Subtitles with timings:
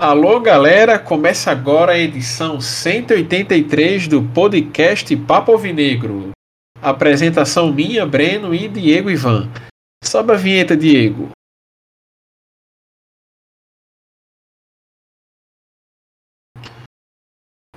[0.00, 0.96] Alô, galera!
[0.96, 6.30] Começa agora a edição 183 do podcast Papo Alvinegro.
[6.80, 9.50] Apresentação minha, Breno e Diego Ivan.
[10.04, 11.30] Sobe a vinheta, Diego.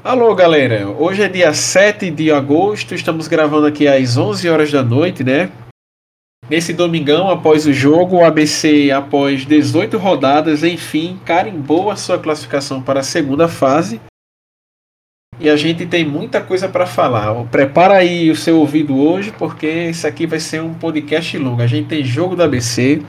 [0.03, 0.89] Alô, galera!
[0.89, 5.51] Hoje é dia 7 de agosto, estamos gravando aqui às 11 horas da noite, né?
[6.51, 12.81] Nesse domingão, após o jogo, o ABC, após 18 rodadas, enfim, carimbou a sua classificação
[12.81, 14.01] para a segunda fase.
[15.39, 17.33] E a gente tem muita coisa para falar.
[17.45, 21.61] Prepara aí o seu ouvido hoje, porque isso aqui vai ser um podcast longo.
[21.61, 23.01] A gente tem jogo do ABC,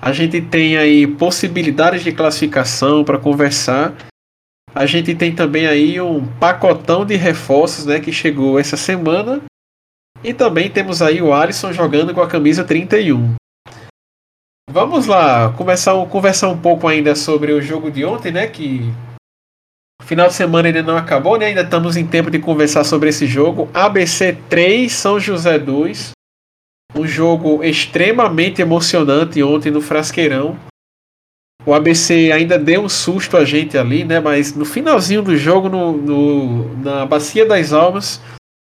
[0.00, 3.92] a gente tem aí possibilidades de classificação para conversar
[4.74, 9.42] a gente tem também aí um pacotão de reforços né, que chegou essa semana.
[10.24, 13.34] E também temos aí o Alisson jogando com a camisa 31.
[14.70, 18.46] Vamos lá, começar a conversar um pouco ainda sobre o jogo de ontem, né?
[18.46, 18.92] Que
[20.02, 21.46] final de semana ainda não acabou, né?
[21.46, 23.68] Ainda estamos em tempo de conversar sobre esse jogo.
[23.74, 26.12] ABC 3, São José 2.
[26.94, 30.58] Um jogo extremamente emocionante ontem no Frasqueirão.
[31.64, 34.20] O ABC ainda deu um susto a gente ali, né?
[34.20, 38.20] Mas no finalzinho do jogo, no, no, na Bacia das Almas,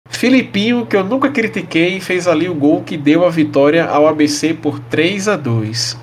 [0.08, 4.52] Filipinho, que eu nunca critiquei, fez ali o gol que deu a vitória ao ABC
[4.52, 5.98] por 3 a 2.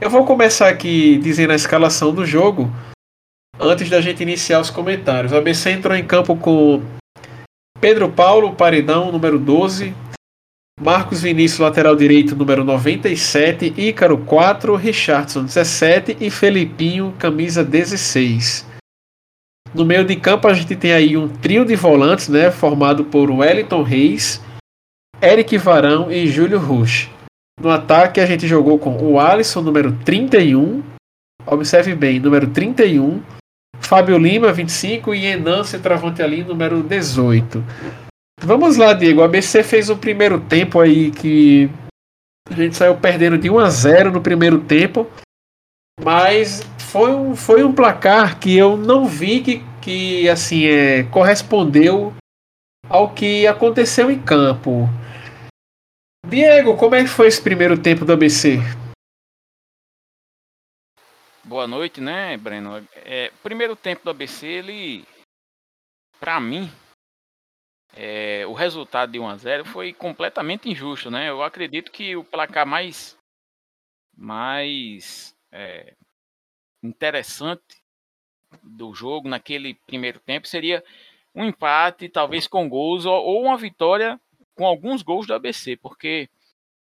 [0.00, 2.68] Eu vou começar aqui dizendo a escalação do jogo
[3.60, 5.32] antes da gente iniciar os comentários.
[5.32, 6.82] O ABC entrou em campo com
[7.80, 9.94] Pedro Paulo, paredão, número 12,
[10.80, 18.71] Marcos Vinícius, lateral direito, número 97, Ícaro 4, Richardson 17 e Felipinho, camisa 16.
[19.74, 23.30] No meio de campo a gente tem aí um trio de volantes, né, formado por
[23.30, 24.42] Wellington Reis,
[25.20, 27.10] Eric Varão e Júlio Rush.
[27.60, 30.82] No ataque a gente jogou com o Alisson, número 31,
[31.46, 33.22] observe bem, número 31,
[33.80, 37.64] Fábio Lima, 25 e Enan, centroavante ali, número 18.
[38.40, 39.20] Vamos lá, Diego.
[39.20, 41.70] O ABC fez o primeiro tempo aí que
[42.50, 45.06] a gente saiu perdendo de 1 a 0 no primeiro tempo.
[46.02, 52.12] Mas foi um, foi um placar que eu não vi que, que assim é, correspondeu
[52.86, 54.84] ao que aconteceu em campo.
[56.26, 58.58] Diego, como é que foi esse primeiro tempo do ABC?
[61.42, 62.86] Boa noite, né, Breno?
[62.96, 65.06] É, primeiro tempo do ABC, ele,
[66.20, 66.70] para mim,
[67.96, 71.30] é, o resultado de 1 a 0 foi completamente injusto, né?
[71.30, 73.16] Eu acredito que o placar mais
[74.14, 75.94] mais é,
[76.82, 77.82] interessante
[78.62, 80.84] do jogo naquele primeiro tempo seria
[81.34, 84.20] um empate, talvez com gols, ou, uma vitória
[84.54, 86.28] com alguns gols do ABC, porque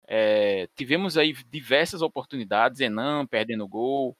[0.08, 4.16] é, tivemos aí diversas oportunidades, Enan perdendo gol,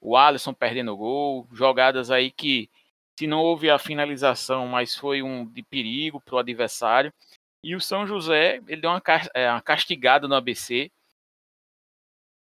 [0.00, 2.70] o Alisson perdendo gol, jogadas aí que
[3.18, 7.12] se não houve a finalização, mas foi um de perigo para o adversário.
[7.64, 9.02] E o São José, ele deu uma,
[9.34, 10.92] é, uma castigada no ABC.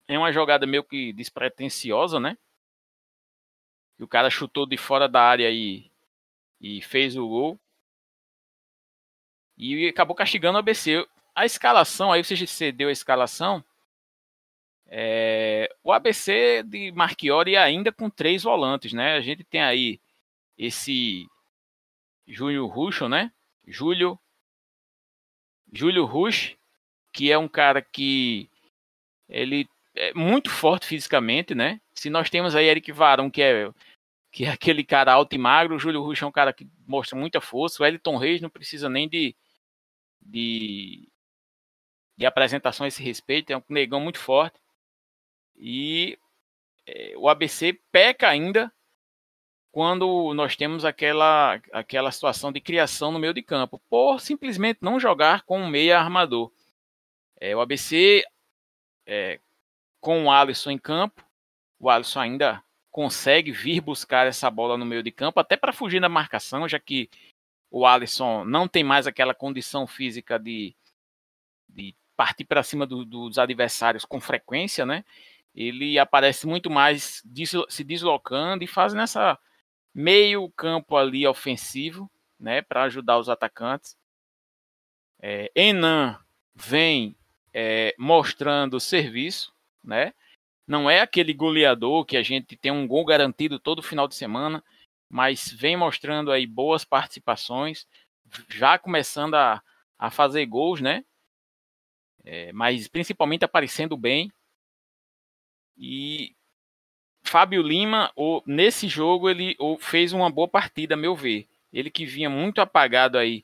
[0.07, 2.37] É uma jogada meio que despretensiosa, né?
[4.01, 5.91] O cara chutou de fora da área e,
[6.59, 7.59] e fez o gol.
[9.57, 11.07] E acabou castigando o ABC.
[11.35, 13.63] A escalação, aí você cedeu a escalação.
[14.87, 19.15] É, o ABC de Marchiori ainda com três volantes, né?
[19.15, 20.01] A gente tem aí
[20.57, 21.27] esse
[22.27, 23.31] Júlio Ruxo, né?
[23.65, 24.19] Júlio
[25.71, 26.57] Júlio Rush,
[27.13, 28.49] que é um cara que
[29.29, 31.79] ele é muito forte fisicamente, né?
[31.93, 33.71] Se nós temos aí Eric Varão, que é
[34.31, 37.17] que é aquele cara alto e magro, o Júlio Rush é um cara que mostra
[37.17, 39.35] muita força, o Elton Reis não precisa nem de
[40.21, 41.09] de,
[42.17, 44.59] de apresentação a esse respeito, é um negão muito forte.
[45.55, 46.17] E
[46.85, 48.71] é, o ABC peca ainda
[49.71, 54.99] quando nós temos aquela, aquela situação de criação no meio de campo, por simplesmente não
[54.99, 56.51] jogar com um meia armador.
[57.39, 58.23] É, o ABC,
[59.05, 59.39] é,
[59.99, 61.25] com o Alisson em campo,
[61.79, 66.01] o Alisson ainda consegue vir buscar essa bola no meio de campo, até para fugir
[66.01, 67.09] da marcação, já que
[67.71, 70.75] o Alisson não tem mais aquela condição física de,
[71.69, 75.05] de partir para cima do, dos adversários com frequência, né?
[75.55, 77.23] Ele aparece muito mais
[77.69, 79.39] se deslocando e fazendo essa
[79.93, 82.09] meio campo ali ofensivo,
[82.39, 83.97] né, para ajudar os atacantes.
[85.21, 86.19] É, Enan
[86.55, 87.15] vem
[87.53, 89.53] é, mostrando serviço,
[89.83, 90.13] né?
[90.71, 94.63] Não é aquele goleador que a gente tem um gol garantido todo final de semana,
[95.09, 97.85] mas vem mostrando aí boas participações,
[98.47, 99.61] já começando a,
[99.99, 101.03] a fazer gols, né?
[102.23, 104.31] É, mas principalmente aparecendo bem.
[105.77, 106.33] E
[107.21, 111.49] Fábio Lima, ou, nesse jogo, ele fez uma boa partida, a meu ver.
[111.73, 113.43] Ele que vinha muito apagado aí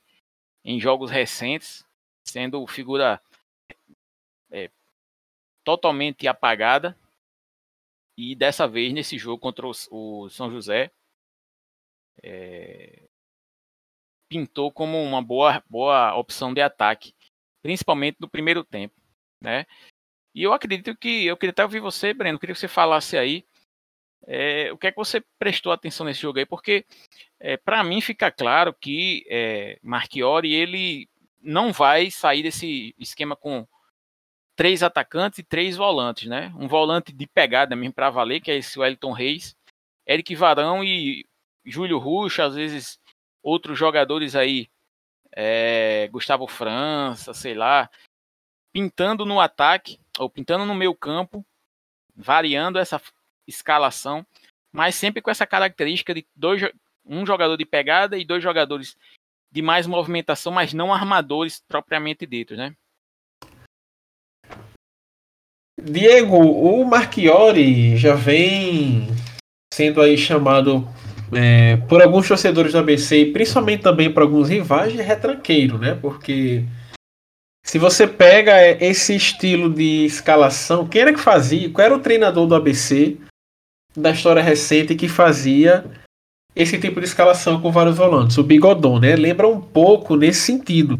[0.64, 1.84] em jogos recentes,
[2.24, 3.20] sendo figura
[4.50, 4.70] é,
[5.62, 6.96] totalmente apagada.
[8.18, 10.90] E dessa vez, nesse jogo contra o, São José,
[12.20, 13.04] é,
[14.28, 17.14] pintou como uma boa, boa opção de ataque,
[17.62, 19.00] principalmente no primeiro tempo.
[19.40, 19.64] Né?
[20.34, 23.46] E eu acredito que, eu queria até ouvir você, Breno, queria que você falasse aí
[24.26, 26.84] é, o que é que você prestou atenção nesse jogo aí, porque
[27.38, 31.08] é, para mim fica claro que é, Marchiori ele
[31.40, 33.64] não vai sair desse esquema com
[34.58, 36.52] três atacantes e três volantes, né?
[36.58, 39.56] Um volante de pegada mesmo para valer, que é esse Wellington Reis,
[40.04, 41.24] Eric Varão e
[41.64, 42.98] Júlio Ruxa, às vezes
[43.40, 44.68] outros jogadores aí,
[45.30, 47.88] é, Gustavo França, sei lá,
[48.72, 51.46] pintando no ataque ou pintando no meio campo,
[52.16, 53.00] variando essa
[53.46, 54.26] escalação,
[54.72, 56.60] mas sempre com essa característica de dois,
[57.06, 58.96] um jogador de pegada e dois jogadores
[59.52, 62.74] de mais movimentação, mas não armadores propriamente ditos, né?
[65.82, 69.08] Diego, o Marchiori já vem
[69.72, 70.86] sendo aí chamado
[71.32, 75.96] é, por alguns torcedores do ABC e principalmente também por alguns rivais de retranqueiro, né?
[76.00, 76.64] Porque
[77.64, 81.70] se você pega esse estilo de escalação, quem era que fazia?
[81.70, 83.16] Qual era o treinador do ABC
[83.96, 85.84] da história recente que fazia
[86.56, 88.38] esse tipo de escalação com vários volantes?
[88.38, 89.14] O Bigodon, né?
[89.14, 90.98] Lembra um pouco nesse sentido.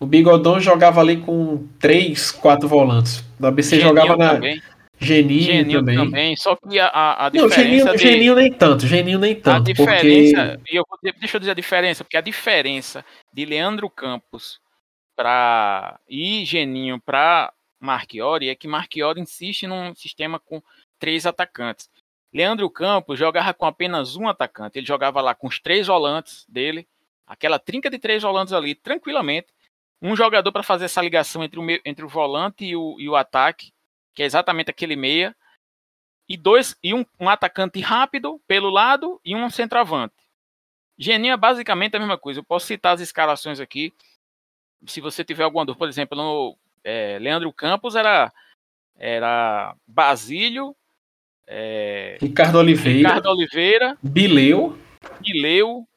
[0.00, 3.24] O Bigodon jogava ali com três, quatro volantes.
[3.38, 4.34] O ABC Geninho jogava na.
[4.34, 4.62] Também.
[5.00, 5.96] Geninho, Geninho também.
[5.96, 6.36] também.
[6.36, 7.56] Só que a, a, a diferença.
[7.58, 7.98] Não, Geninho, de...
[7.98, 8.86] Geninho nem tanto.
[8.86, 9.70] Geninho nem tanto.
[9.70, 10.58] A diferença.
[10.58, 10.76] Porque...
[10.76, 10.84] Eu,
[11.18, 14.60] deixa eu dizer a diferença, porque a diferença de Leandro Campos
[15.16, 20.62] para e Geninho para Marchiori é que Marchiori insiste num sistema com
[20.98, 21.88] três atacantes.
[22.32, 24.78] Leandro Campos jogava com apenas um atacante.
[24.78, 26.86] Ele jogava lá com os três volantes dele,
[27.26, 29.48] aquela trinca de três volantes ali, tranquilamente
[30.00, 33.08] um jogador para fazer essa ligação entre o, meio, entre o volante e o, e
[33.08, 33.72] o ataque,
[34.14, 35.34] que é exatamente aquele meia,
[36.28, 40.14] e dois e um, um atacante rápido pelo lado e um centroavante.
[40.98, 42.40] Geninho é basicamente a mesma coisa.
[42.40, 43.94] Eu posso citar as escalações aqui.
[44.86, 48.32] Se você tiver alguma dúvida, por exemplo, no é, Leandro Campos era
[48.96, 50.74] era Basílio,
[51.46, 54.76] é, Ricardo Oliveira, Ricardo Oliveira, Bileu,
[55.20, 55.87] Bileu,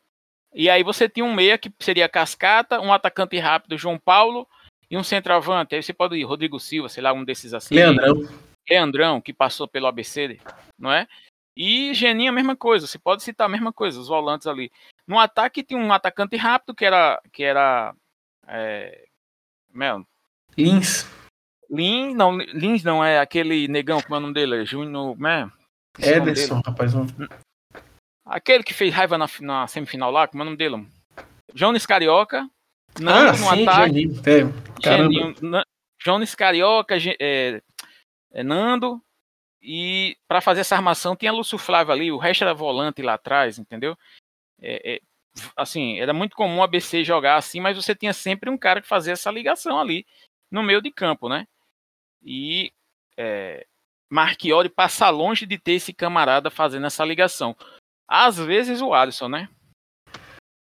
[0.53, 4.47] e aí você tinha um meia que seria Cascata, um atacante rápido, João Paulo,
[4.89, 5.75] e um centroavante.
[5.75, 7.75] Aí você pode ir, Rodrigo Silva, sei lá, um desses assim.
[7.75, 8.27] Leandrão.
[8.69, 10.39] Leandrão, que passou pelo ABC,
[10.77, 11.07] não é?
[11.55, 12.87] E Geninho, a mesma coisa.
[12.87, 14.71] Você pode citar a mesma coisa, os volantes ali.
[15.07, 17.21] No ataque tinha um atacante rápido que era.
[17.31, 17.93] Que era
[18.47, 19.05] é,
[19.73, 20.05] meu,
[20.57, 21.05] Lins.
[21.69, 24.65] Lins, não, Lins não, é aquele negão, como é o nome dele?
[24.65, 25.17] Júnior.
[25.17, 25.49] Né?
[25.99, 26.93] Ederson, rapaz.
[26.93, 27.07] Não...
[28.25, 30.87] Aquele que fez raiva na, na semifinal lá, como é o nome dele?
[31.53, 32.49] Jones Carioca.
[32.99, 34.07] Nando ah, no sim, ataque.
[34.83, 35.63] Janinho, é,
[36.03, 37.61] Jones Carioca, é,
[38.31, 39.01] é, Nando.
[39.61, 43.59] E para fazer essa armação tinha Lúcio Flávio ali, o resto era volante lá atrás,
[43.59, 43.95] entendeu?
[44.59, 45.01] É, é,
[45.55, 48.87] assim, era muito comum a ABC jogar assim, mas você tinha sempre um cara que
[48.87, 50.05] fazia essa ligação ali
[50.49, 51.47] no meio de campo, né?
[52.23, 52.73] E
[53.15, 53.65] é,
[54.09, 57.55] Marchiori passa longe de ter esse camarada fazendo essa ligação.
[58.13, 59.47] Às vezes o Alisson, né?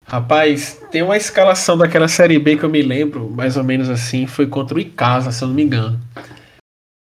[0.05, 4.27] Rapaz, tem uma escalação daquela Série B que eu me lembro, mais ou menos assim,
[4.27, 6.01] foi contra o Icasa, se eu não me engano.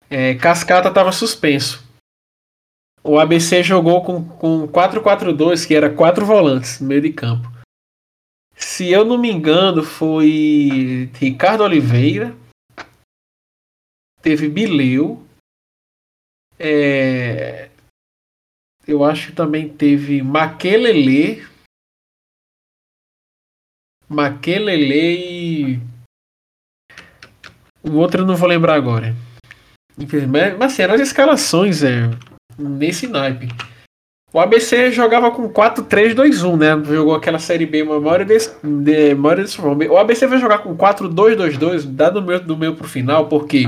[0.08, 1.86] É, Cascata estava suspenso.
[3.04, 7.46] O ABC jogou com, com 4-4-2, que era quatro volantes no meio de campo.
[8.56, 12.34] Se eu não me engano, foi Ricardo Oliveira,
[14.22, 15.22] teve Bileu,
[16.58, 17.69] é,
[18.92, 21.46] eu acho que também teve Maquelele.
[24.08, 25.80] Maquelele e.
[27.82, 29.14] O outro eu não vou lembrar agora.
[30.58, 32.10] Mas, assim, eram as escalações é,
[32.58, 33.48] nesse naipe.
[34.32, 36.84] O ABC jogava com 4-3-2-1, né?
[36.84, 40.76] Jogou aquela série B, uma maioria desse, de, maioria desse O ABC vai jogar com
[40.76, 43.64] 4-2-2-2, dado do meio, do meio pro final, porque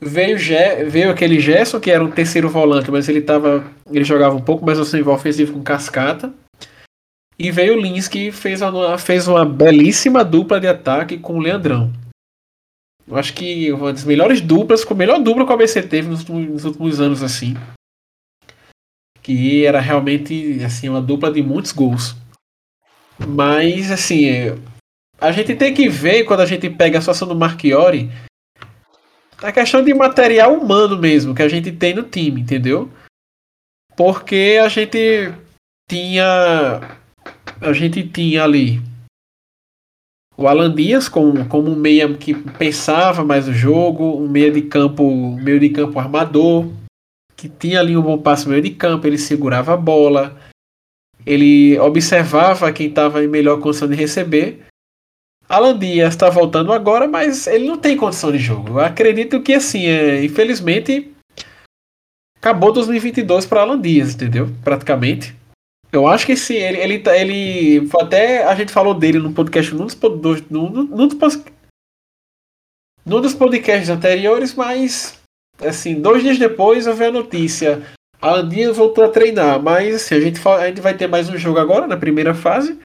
[0.00, 0.36] Veio,
[0.90, 3.64] veio aquele Gerson, que era um terceiro volante, mas ele tava.
[3.90, 6.32] Ele jogava um pouco mais nível ofensivo com cascata.
[7.38, 11.40] E veio o Lins, que fez uma, fez uma belíssima dupla de ataque com o
[11.40, 11.92] Leandrão.
[13.06, 16.24] Eu acho que uma das melhores duplas, a melhor dupla que o ABC teve nos,
[16.24, 17.54] nos últimos anos, assim.
[19.22, 22.14] Que era realmente assim, uma dupla de muitos gols.
[23.18, 24.56] Mas, assim, é,
[25.20, 28.10] a gente tem que ver quando a gente pega a situação do Marchiori
[29.44, 32.90] a questão de material humano mesmo que a gente tem no time, entendeu?
[33.96, 35.32] porque a gente
[35.88, 36.98] tinha
[37.60, 38.80] a gente tinha ali
[40.36, 44.62] o Alan Dias como, como um meia que pensava mais o jogo, um meia de
[44.62, 46.72] campo, meio de campo armador,
[47.36, 50.36] que tinha ali um bom passo meio de campo, ele segurava a bola,
[51.24, 54.66] ele observava quem estava em melhor condição de receber.
[55.48, 58.70] Alan Dias está voltando agora, mas ele não tem condição de jogo.
[58.70, 61.12] Eu acredito que assim, é, infelizmente
[62.38, 64.48] acabou 2022 para Alan Dias, entendeu?
[64.62, 65.34] Praticamente.
[65.90, 69.72] Eu acho que sim, ele, ele, tá, ele até a gente falou dele no podcast
[69.72, 71.06] num dos, num, num
[73.20, 75.20] dos, podcasts anteriores, mas
[75.60, 77.82] assim, dois dias depois eu vi a notícia.
[78.20, 81.36] A Andinha voltou a treinar, mas assim, a, gente, a gente vai ter mais um
[81.36, 82.76] jogo agora na primeira fase.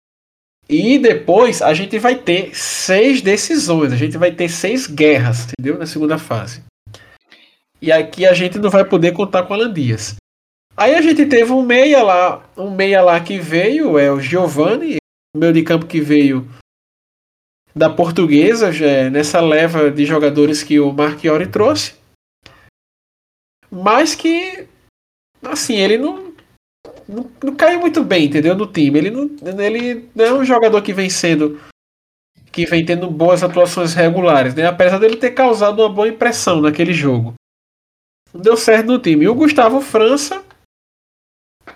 [0.69, 5.79] E depois a gente vai ter seis decisões, a gente vai ter seis guerras, entendeu?
[5.79, 6.61] Na segunda fase.
[7.81, 10.15] E aqui a gente não vai poder contar com a Landias.
[10.77, 14.97] Aí a gente teve um meia lá, um meia lá que veio, é o Giovanni,
[15.35, 16.47] meio de campo que veio
[17.75, 21.95] da portuguesa, já, é nessa leva de jogadores que o Marchiori trouxe.
[23.71, 24.67] Mas que,
[25.43, 26.28] assim, ele não,
[27.09, 28.55] não, não caiu muito bem, entendeu?
[28.55, 28.99] No time.
[28.99, 31.59] Ele não, ele não é um jogador que vem sendo.
[32.51, 34.67] que vem tendo boas atuações regulares, né?
[34.67, 37.33] Apesar dele ter causado uma boa impressão naquele jogo.
[38.33, 39.25] Não deu certo no time.
[39.25, 40.43] E o Gustavo França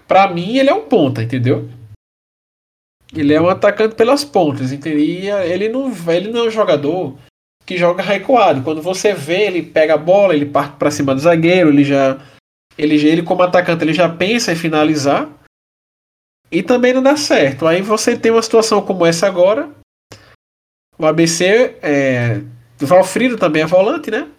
[0.08, 1.70] para mim, ele é um ponta, entendeu?
[3.16, 5.00] Ele é um atacante pelas pontas, entendeu?
[5.44, 7.16] ele não, ele não é um jogador
[7.66, 8.64] que joga recuado.
[8.64, 12.20] Quando você vê, ele pega a bola, ele parte para cima do zagueiro, ele já
[12.78, 15.30] ele, ele como atacante, ele já pensa em finalizar.
[16.52, 17.66] E também não dá certo.
[17.66, 19.72] Aí você tem uma situação como essa agora.
[20.98, 22.42] O ABC é,
[22.78, 24.30] Valfrido também é volante, né?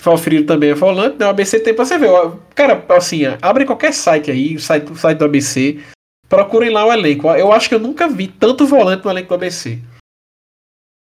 [0.00, 1.26] Valfrido também é volante, né?
[1.26, 2.10] O ABC tem pra você ver.
[2.54, 5.82] Cara, assim, abre qualquer site aí, o site, site do ABC,
[6.28, 7.28] procurem lá o elenco.
[7.30, 9.80] Eu acho que eu nunca vi tanto volante no elenco do ABC.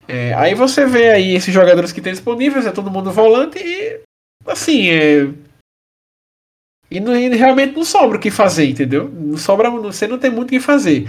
[0.07, 4.01] É, aí você vê aí esses jogadores que tem disponíveis, é todo mundo volante e
[4.45, 5.27] assim, é,
[6.93, 9.09] e, não, e, realmente não sobra o que fazer, entendeu?
[9.09, 11.07] Não sobra, você não tem muito o que fazer.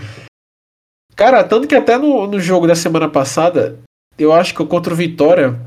[1.15, 3.79] Cara, tanto que até no, no jogo da semana passada,
[4.19, 5.61] eu acho que contra o Vitória,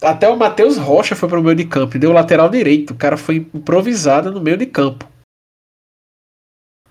[0.00, 2.92] até o Matheus Rocha foi pro meio de campo deu lateral direito.
[2.92, 5.10] O cara foi improvisado no meio de campo.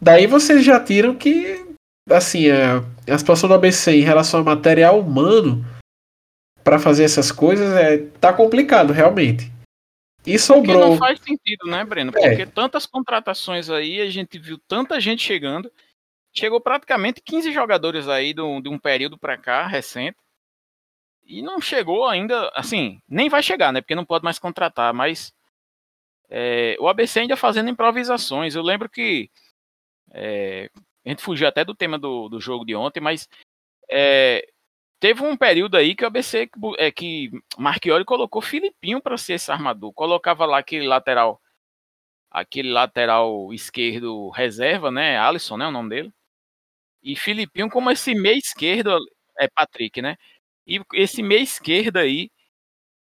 [0.01, 1.65] Daí vocês já tiram que,
[2.09, 5.65] assim, a, a situação do ABC em relação ao material humano
[6.61, 9.49] para fazer essas coisas é tá complicado, realmente.
[10.25, 10.75] E sobrou.
[10.75, 12.11] Porque não faz sentido, né, Breno?
[12.15, 12.29] É.
[12.29, 12.45] Porque é.
[12.45, 15.71] tantas contratações aí, a gente viu tanta gente chegando.
[16.31, 20.17] Chegou praticamente 15 jogadores aí de um, de um período para cá, recente
[21.29, 23.81] e não chegou ainda, assim, nem vai chegar, né?
[23.81, 25.31] Porque não pode mais contratar, mas
[26.27, 28.55] é, o ABC ainda fazendo improvisações.
[28.55, 29.29] Eu lembro que
[30.11, 30.71] é,
[31.05, 33.29] a gente fugiu até do tema do, do jogo de ontem, mas
[33.88, 34.43] é,
[34.99, 39.51] teve um período aí que o ABC, é, que Marchiori colocou Filipinho para ser esse
[39.51, 41.41] armador, colocava lá aquele lateral,
[42.31, 45.17] aquele lateral esquerdo reserva, né?
[45.19, 45.67] Alisson, né?
[45.67, 46.13] O nome dele.
[47.03, 48.97] E Filipinho como esse meia esquerdo,
[49.39, 50.17] é Patrick, né?
[50.67, 52.29] E esse meia esquerda aí,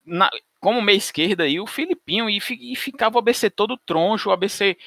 [0.05, 4.33] na, como meia esquerda aí, o Filipinho, e, e ficava o ABC todo troncho, o
[4.33, 4.77] ABC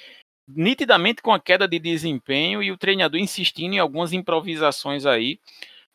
[0.46, 5.40] nitidamente com a queda de desempenho e o treinador insistindo em algumas improvisações aí.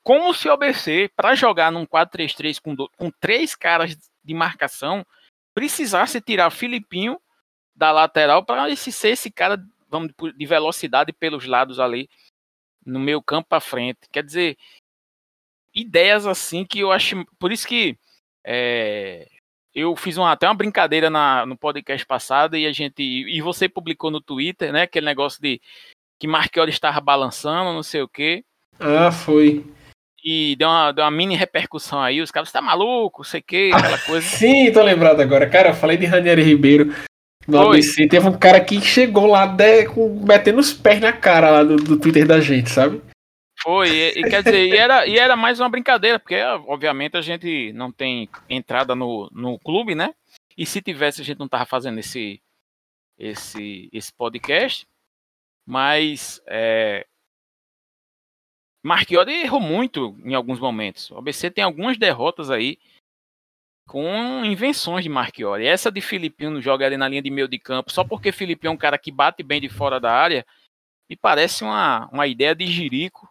[0.04, 5.06] Como se o ABC, para jogar num 4-3-3 com, com três caras de marcação,
[5.54, 7.20] precisasse tirar o Filipinho
[7.76, 12.10] da lateral para esse ser esse cara vamos, de velocidade pelos lados ali
[12.86, 14.00] no meio campo para frente.
[14.12, 14.58] Quer dizer,
[15.74, 17.26] ideias assim que eu acho.
[17.38, 17.98] Por isso que
[18.46, 19.28] é,
[19.74, 23.02] eu fiz uma, até uma brincadeira na, no podcast passado e a gente.
[23.02, 24.84] E você publicou no Twitter, né?
[24.84, 25.62] Aquele negócio de
[26.20, 28.44] que Marquinhos estava balançando, não sei o quê.
[28.80, 29.66] Ah, foi.
[30.24, 33.72] E deu uma, deu uma mini repercussão aí, os caras, tá maluco, sei o que,
[33.74, 34.28] aquela coisa.
[34.28, 35.50] Sim, tô lembrado agora.
[35.50, 36.94] Cara, eu falei de Ranieri Ribeiro
[37.48, 37.78] no Foi.
[37.78, 38.08] ABC.
[38.08, 41.78] Teve um cara que chegou lá de, com, metendo os pés na cara lá do,
[41.78, 43.02] do Twitter da gente, sabe?
[43.62, 47.22] Foi, e, e, quer dizer, e era, e era mais uma brincadeira, porque obviamente a
[47.22, 50.14] gente não tem entrada no, no clube, né?
[50.58, 52.42] E se tivesse, a gente não tava fazendo esse,
[53.18, 54.88] esse, esse podcast.
[55.66, 57.06] Mas é,
[58.84, 61.12] Marchiori errou muito em alguns momentos.
[61.12, 62.78] O ABC tem algumas derrotas aí
[63.88, 65.66] com invenções de Marchiori.
[65.66, 68.74] Essa de Filipinho joga ali na linha de meio de campo, só porque Filipinho é
[68.74, 70.46] um cara que bate bem de fora da área,
[71.10, 73.28] me parece uma, uma ideia de Jirico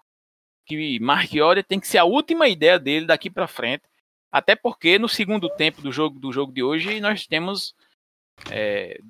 [0.66, 3.84] que Marchiori tem que ser a última ideia dele daqui para frente.
[4.30, 7.74] Até porque no segundo tempo do jogo do jogo de hoje nós temos
[8.50, 9.00] é,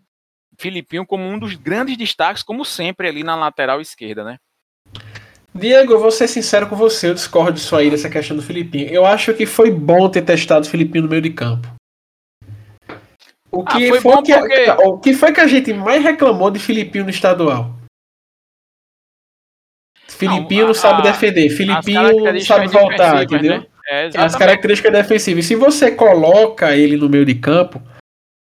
[0.57, 4.39] Filipinho como um dos grandes destaques, como sempre, ali na lateral esquerda, né?
[5.59, 8.89] Diego, eu vou ser sincero com você, eu discordo disso aí, dessa questão do Filipinho.
[8.89, 11.69] Eu acho que foi bom ter testado o Filipinho no meio de campo.
[13.51, 14.71] O que, ah, foi, foi que, porque...
[14.85, 17.75] o que foi que a gente mais reclamou de Filipinho no estadual?
[20.07, 23.59] Filipinho não, não sabe a, defender, Filipinho não sabe voltar, entendeu?
[23.59, 23.67] Né?
[23.89, 25.47] É, as características defensivas.
[25.47, 27.81] Se você coloca ele no meio de campo,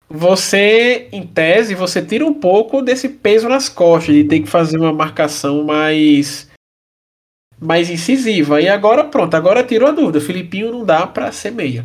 [0.08, 4.78] você, em tese, você tira um pouco desse peso nas costas, de ter que fazer
[4.78, 6.48] uma marcação mais
[7.60, 8.60] mais incisiva.
[8.60, 10.20] E agora pronto, agora tirou a dúvida.
[10.20, 11.84] Filipinho não dá para ser meia.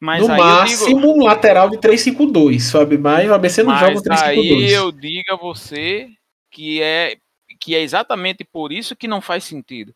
[0.00, 1.12] Mas no máximo, digo...
[1.12, 2.98] um lateral de 3-5-2, sabe?
[2.98, 4.22] Mas o ABC não Mas joga 3-5-2.
[4.24, 6.08] Aí eu digo a você
[6.50, 7.16] que é,
[7.60, 9.94] que é exatamente por isso que não faz sentido.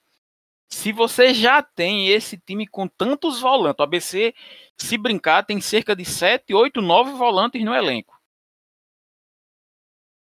[0.68, 4.32] Se você já tem esse time com tantos volantes, o ABC,
[4.76, 8.15] se brincar, tem cerca de 7, 8, 9 volantes no elenco.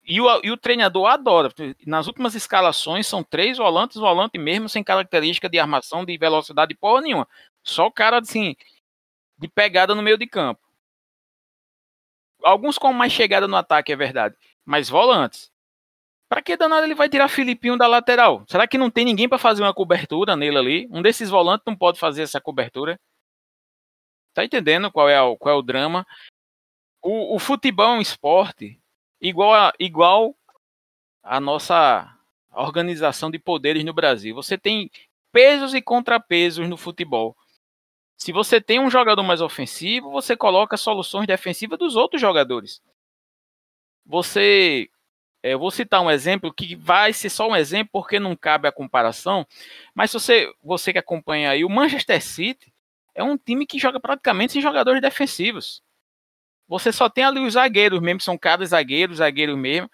[0.03, 1.49] E o, e o treinador adora.
[1.85, 7.01] Nas últimas escalações são três volantes, volante mesmo, sem característica de armação, de velocidade, porra
[7.01, 7.27] nenhuma.
[7.63, 8.55] Só o cara assim,
[9.37, 10.61] de pegada no meio de campo.
[12.43, 14.35] Alguns com mais chegada no ataque, é verdade.
[14.65, 15.51] Mas volantes.
[16.27, 18.43] Para que danado ele vai tirar Filipinho da lateral?
[18.47, 20.87] Será que não tem ninguém para fazer uma cobertura nele ali?
[20.89, 22.99] Um desses volantes não pode fazer essa cobertura?
[24.33, 26.07] Tá entendendo qual é, o, qual é o drama?
[27.01, 28.80] O, o futebol é um esporte
[29.21, 30.35] igual a, igual
[31.23, 32.17] a nossa
[32.51, 34.35] organização de poderes no Brasil.
[34.35, 34.89] Você tem
[35.31, 37.35] pesos e contrapesos no futebol.
[38.17, 42.81] Se você tem um jogador mais ofensivo, você coloca soluções defensivas dos outros jogadores.
[44.05, 44.89] Você,
[45.41, 48.67] é, eu vou citar um exemplo que vai ser só um exemplo porque não cabe
[48.67, 49.47] a comparação,
[49.95, 52.71] mas você, você que acompanha aí, o Manchester City
[53.15, 55.81] é um time que joga praticamente sem jogadores defensivos.
[56.71, 59.91] Você só tem ali os zagueiros mesmo, são caras zagueiros, zagueiros mesmo.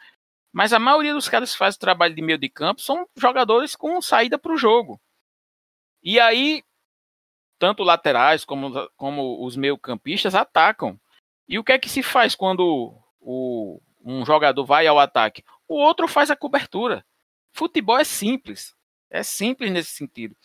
[0.54, 3.76] Mas a maioria dos caras que fazem o trabalho de meio de campo são jogadores
[3.76, 5.02] com saída para o jogo.
[6.04, 6.64] E aí,
[7.58, 11.00] tanto laterais como, como os meio-campistas atacam.
[11.50, 15.44] E o que é que se faz quando o, um jogador vai ao ataque?
[15.68, 17.04] O outro faz a cobertura.
[17.54, 18.76] Futebol é simples.
[19.10, 20.36] É simples nesse sentido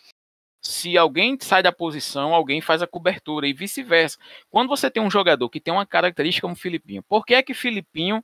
[0.63, 4.17] se alguém sai da posição, alguém faz a cobertura e vice-versa.
[4.49, 7.53] Quando você tem um jogador que tem uma característica como Filipinho, por que é que
[7.53, 8.23] Filipinho,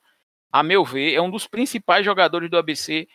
[0.52, 3.08] a meu ver, é um dos principais jogadores do ABC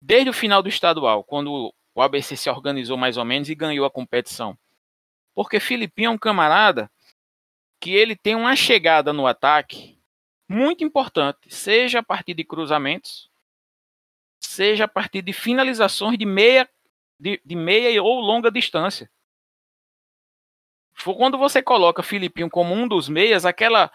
[0.00, 3.84] desde o final do estadual, quando o ABC se organizou mais ou menos e ganhou
[3.84, 4.56] a competição?
[5.34, 6.90] Porque Filipinho é um camarada
[7.80, 9.98] que ele tem uma chegada no ataque
[10.48, 13.28] muito importante, seja a partir de cruzamentos,
[14.40, 16.68] seja a partir de finalizações de meia
[17.18, 19.10] de, de meia ou longa distância.
[21.04, 23.90] Quando você coloca Filipinho como um dos meias, aquela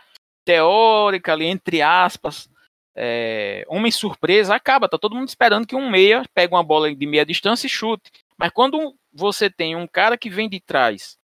[0.46, 2.50] teórica ali, entre aspas,
[2.96, 4.88] é, homem surpresa, acaba.
[4.88, 8.12] Tá todo mundo esperando que um meia pegue uma bola de meia distância e chute.
[8.38, 11.18] Mas quando você tem um cara que vem de trás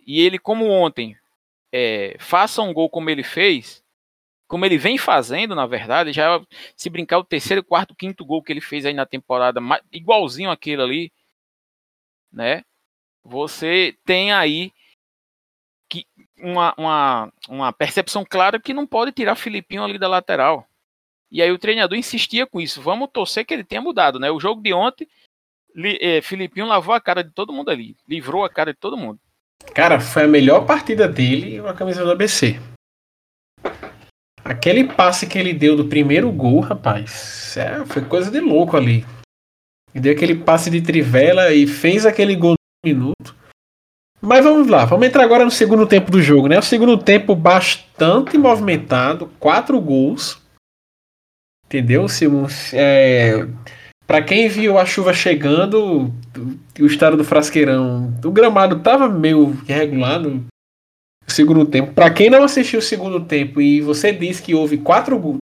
[0.00, 1.16] e ele, como ontem,
[1.72, 3.84] é, faça um gol como ele fez,
[4.48, 6.40] como ele vem fazendo, na verdade, já
[6.74, 9.60] se brincar o terceiro, quarto, quinto gol que ele fez aí na temporada,
[9.92, 11.12] igualzinho aquele ali,
[12.32, 12.64] né?
[13.22, 14.72] Você tem aí
[15.86, 16.06] que
[16.38, 20.66] uma, uma, uma percepção clara que não pode tirar Filipinho ali da lateral.
[21.30, 22.80] E aí o treinador insistia com isso.
[22.80, 24.30] Vamos torcer que ele tenha mudado, né?
[24.30, 25.06] O jogo de ontem,
[25.74, 28.96] li, eh, Filipinho lavou a cara de todo mundo ali, livrou a cara de todo
[28.96, 29.20] mundo.
[29.74, 32.58] Cara, foi a melhor partida dele com a camisa do ABC.
[34.44, 39.04] Aquele passe que ele deu do primeiro gol, rapaz, é, foi coisa de louco ali.
[39.94, 43.34] Ele deu aquele passe de trivela e fez aquele gol no minuto.
[44.20, 46.58] Mas vamos lá, vamos entrar agora no segundo tempo do jogo, né?
[46.58, 50.40] O segundo tempo bastante movimentado, quatro gols.
[51.66, 52.06] Entendeu?
[52.72, 53.46] É,
[54.06, 56.12] para quem viu a chuva chegando,
[56.80, 60.20] o estado do Frasqueirão, o gramado tava meio irregular,
[61.32, 61.92] segundo tempo.
[61.92, 65.38] Para quem não assistiu o segundo tempo e você disse que houve quatro,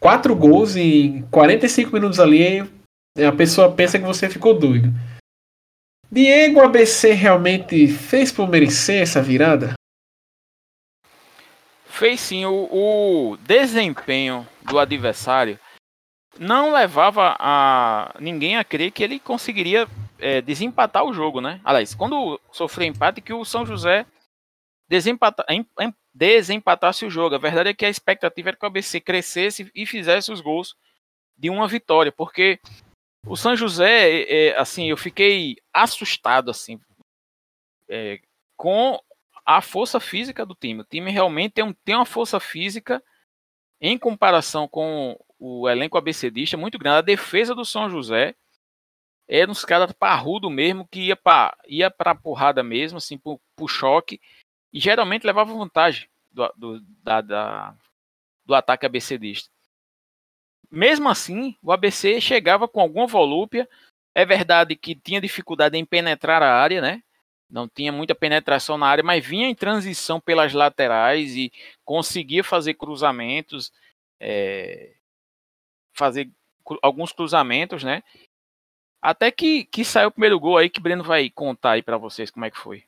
[0.00, 2.60] quatro gols em 45 minutos ali,
[3.16, 4.92] a pessoa pensa que você ficou doido.
[6.10, 9.74] Diego ABC realmente fez por merecer essa virada?
[11.84, 12.46] Fez sim.
[12.46, 15.58] O, o desempenho do adversário
[16.38, 19.86] não levava a ninguém a crer que ele conseguiria
[20.18, 21.60] é, desempatar o jogo, né?
[21.64, 24.06] Aliás, quando sofreu empate, que o São José
[24.88, 25.44] desempata,
[26.14, 27.34] desempatasse o jogo.
[27.34, 30.76] A verdade é que a expectativa era que o ABC crescesse e fizesse os gols
[31.36, 32.58] de uma vitória, porque
[33.26, 36.80] o São José, é, assim, eu fiquei assustado assim
[37.88, 38.20] é,
[38.56, 39.00] com
[39.44, 40.80] a força física do time.
[40.80, 43.02] O time realmente tem, um, tem uma força física
[43.80, 46.98] em comparação com o elenco abecedista muito grande.
[46.98, 48.34] A defesa do São José
[49.28, 53.68] era uns caras parrudo mesmo que ia para ia pra porrada mesmo, assim, pro, pro
[53.68, 54.20] choque.
[54.72, 57.74] E geralmente levava vantagem do, do, da, da,
[58.44, 59.50] do ataque abecedista.
[60.70, 63.68] Mesmo assim, o ABC chegava com alguma volúpia.
[64.14, 67.02] É verdade que tinha dificuldade em penetrar a área, né?
[67.50, 71.50] Não tinha muita penetração na área, mas vinha em transição pelas laterais e
[71.84, 73.72] conseguia fazer cruzamentos,
[74.20, 74.94] é,
[75.94, 76.30] fazer
[76.82, 78.02] alguns cruzamentos, né?
[79.00, 82.30] Até que, que saiu o primeiro gol aí que Breno vai contar aí para vocês
[82.30, 82.84] como é que foi.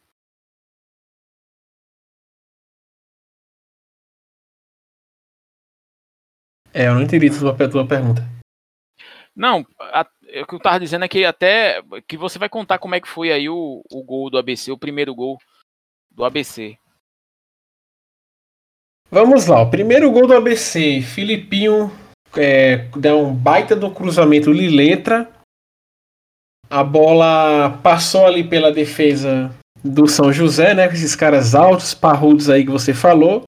[6.72, 8.22] É, eu não entendi a tua, pergunta.
[9.34, 10.06] Não, a,
[10.42, 13.08] o que eu tava dizendo é que até que você vai contar como é que
[13.08, 15.38] foi aí o, o gol do ABC, o primeiro gol
[16.10, 16.76] do ABC.
[19.10, 21.90] Vamos lá, o primeiro gol do ABC, Filipinho
[22.36, 25.28] é, dá um baita do cruzamento de letra.
[26.68, 29.52] A bola passou ali pela defesa
[29.82, 30.86] do São José, né?
[30.86, 33.42] Com esses caras altos, parrudos aí que você falou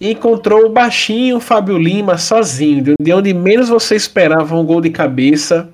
[0.00, 5.68] encontrou o baixinho Fábio Lima sozinho, de onde menos você esperava um gol de cabeça.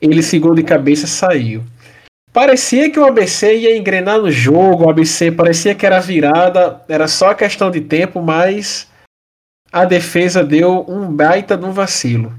[0.00, 1.64] Ele esse gol de cabeça saiu.
[2.32, 7.08] Parecia que o ABC ia engrenar no jogo, o ABC parecia que era virada, era
[7.08, 8.90] só questão de tempo, mas
[9.72, 12.34] a defesa deu um baita de um vacilo.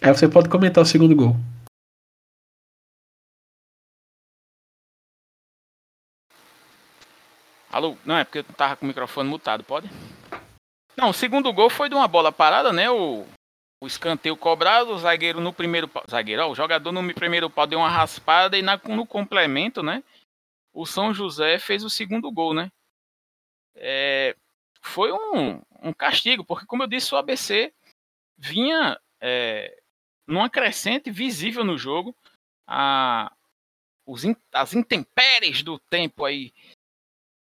[0.00, 1.34] Aí você pode comentar o segundo gol.
[7.70, 7.96] Alô?
[8.04, 9.88] Não, é porque eu tava com o microfone mutado, pode?
[10.96, 12.88] Não, o segundo gol foi de uma bola parada, né?
[12.88, 13.26] O,
[13.82, 16.04] o escanteio cobrado, o zagueiro no primeiro pau.
[16.08, 20.02] Zagueiro, ó, o jogador no primeiro pau deu uma raspada e na, no complemento, né?
[20.72, 22.70] O São José fez o segundo gol, né?
[23.74, 24.34] É,
[24.80, 27.72] foi um, um castigo, porque como eu disse, o ABC
[28.36, 29.76] vinha é,
[30.28, 32.14] numa crescente visível no jogo.
[32.66, 33.32] A,
[34.06, 36.52] os, as intempéries do tempo aí,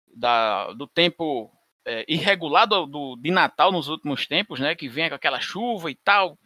[0.07, 1.53] da, do tempo
[1.85, 4.75] é, irregular do, do, de Natal nos últimos tempos, né?
[4.75, 6.39] Que vem com aquela chuva e tal,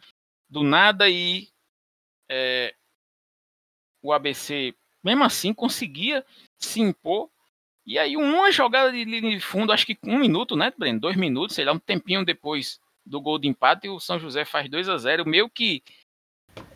[0.49, 1.47] do nada, e
[2.27, 2.73] é,
[4.01, 6.25] o ABC, mesmo assim, conseguia
[6.57, 7.29] se impor.
[7.85, 10.99] E aí, uma jogada de linha de fundo, acho que um minuto, né, Breno?
[10.99, 14.69] Dois minutos, sei lá, um tempinho depois do gol de empate, o São José faz
[14.69, 15.83] 2 a 0 meio que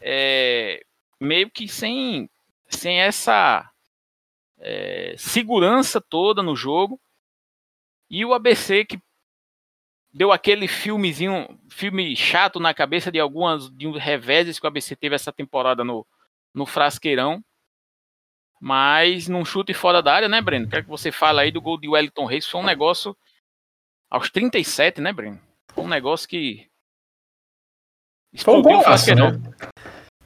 [0.07, 0.85] é,
[1.19, 2.29] meio que sem,
[2.69, 3.67] sem essa
[4.59, 7.01] é, segurança toda no jogo.
[8.07, 8.99] E o ABC que
[10.13, 14.95] deu aquele filmezinho, filme chato na cabeça de algumas de um reveses que o ABC
[14.95, 16.05] teve essa temporada no,
[16.53, 17.43] no Frasqueirão.
[18.61, 20.69] Mas num chute fora da área, né, Breno?
[20.69, 22.47] Quero que você fale aí do gol de Wellington Reis.
[22.47, 23.17] Foi um negócio
[24.07, 25.41] aos 37, né, Breno?
[25.73, 26.69] Foi um negócio que
[28.37, 29.31] foi um golaço, né?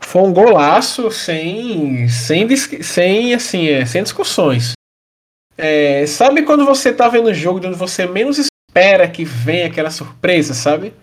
[0.10, 4.74] Foi um golaço sem, sem, sem, assim, é, sem discussões.
[5.56, 9.67] É, sabe quando você tá vendo o jogo de onde você menos espera que venha
[9.67, 10.95] aquela surpresa, sabe?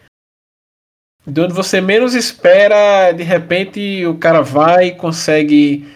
[1.25, 5.87] De onde você menos espera, de repente o cara vai e consegue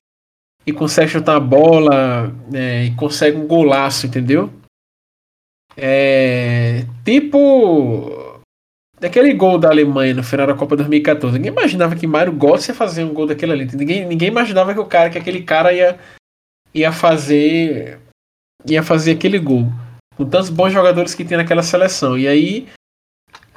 [0.64, 4.52] e consegue chutar a bola é, e consegue um golaço, entendeu?
[5.76, 8.29] É, tipo
[9.00, 12.74] Daquele gol da Alemanha no final da Copa 2014, ninguém imaginava que Mário Götze ia
[12.74, 13.64] fazer um gol daquele ali.
[13.74, 15.98] Ninguém, ninguém imaginava que o cara, que aquele cara ia,
[16.74, 17.98] ia fazer
[18.66, 19.66] ia fazer aquele gol.
[20.16, 22.18] Com tantos bons jogadores que tem naquela seleção.
[22.18, 22.68] E aí,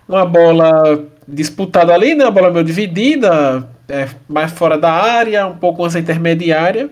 [0.07, 2.23] uma bola disputada ali, né?
[2.23, 6.89] Uma bola meio dividida, é, mais fora da área, um pouco mais intermediária.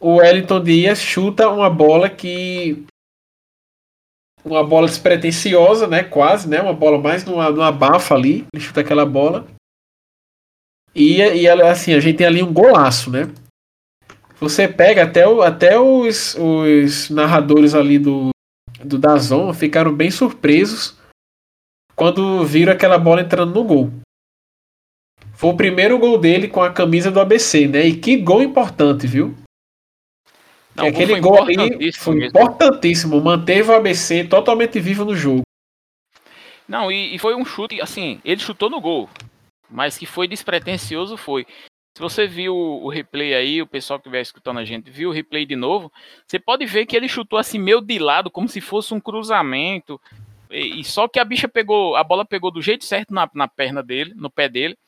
[0.00, 2.84] O Wellington Dias chuta uma bola que
[4.44, 6.02] uma bola despretensiosa, né?
[6.02, 6.60] Quase, né?
[6.60, 8.46] Uma bola mais numa, numa bafa ali.
[8.52, 9.46] Ele chuta aquela bola.
[10.94, 13.30] E, e assim, a gente tem ali um golaço, né?
[14.40, 18.30] Você pega até, o, até os, os narradores ali do,
[18.84, 20.96] do Dazon ficaram bem surpresos
[21.94, 23.92] quando viram aquela bola entrando no gol.
[25.34, 27.86] Foi o primeiro gol dele com a camisa do ABC, né?
[27.86, 29.34] E que gol importante, viu?
[30.74, 32.38] Não, aquele gol aí foi mesmo.
[32.38, 35.42] importantíssimo, manteve o ABC totalmente vivo no jogo.
[36.66, 39.08] Não, e, e, foi um chute, assim, ele chutou no gol,
[39.68, 41.46] mas que foi despretensioso foi.
[41.94, 45.12] Se você viu o replay aí, o pessoal que estiver escutando a gente viu o
[45.12, 45.92] replay de novo,
[46.26, 50.00] você pode ver que ele chutou assim meio de lado, como se fosse um cruzamento.
[50.50, 53.46] E, e só que a bicha pegou, a bola pegou do jeito certo na, na
[53.46, 54.78] perna dele, no pé dele.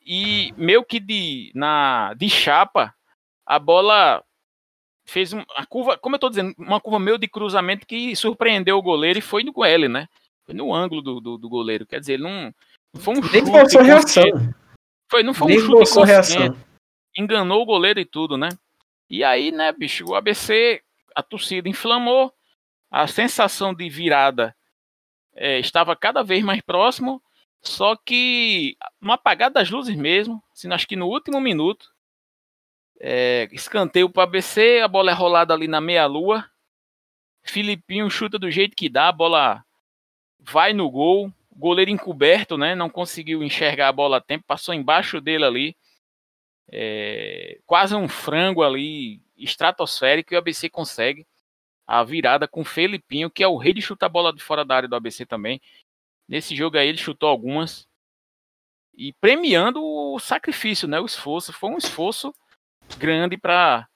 [0.00, 2.94] E meio que de, na, de chapa,
[3.44, 4.24] a bola
[5.12, 8.82] fez uma curva, como eu tô dizendo, uma curva meio de cruzamento que surpreendeu o
[8.82, 10.08] goleiro e foi no L, né?
[10.44, 11.86] Foi no ângulo do, do, do goleiro.
[11.86, 12.52] Quer dizer, não,
[12.94, 13.78] não foi um Nem chute.
[13.82, 14.54] reação.
[15.10, 16.56] Foi, não foi Nem um chute reação.
[17.16, 18.48] Enganou o goleiro e tudo, né?
[19.08, 20.80] E aí, né, bicho, o ABC,
[21.14, 22.32] a torcida inflamou,
[22.90, 24.56] a sensação de virada
[25.34, 27.22] é, estava cada vez mais próximo,
[27.60, 31.91] só que no apagar das luzes mesmo, assim, acho que no último minuto,
[33.04, 36.48] é, escanteio para ABC, a bola é rolada ali na meia-lua.
[37.42, 39.64] Filipinho chuta do jeito que dá, a bola
[40.38, 41.32] vai no gol.
[41.50, 42.76] Goleiro encoberto, né?
[42.76, 45.76] Não conseguiu enxergar a bola a tempo, passou embaixo dele ali.
[46.70, 51.26] É, quase um frango ali, estratosférico, e o ABC consegue
[51.84, 54.76] a virada com o Felipinho, que é o rei de chutar bola de fora da
[54.76, 55.60] área do ABC também.
[56.28, 57.88] Nesse jogo aí ele chutou algumas.
[58.94, 61.00] E premiando o sacrifício, né?
[61.00, 61.52] O esforço.
[61.52, 62.32] Foi um esforço
[62.98, 63.86] grande para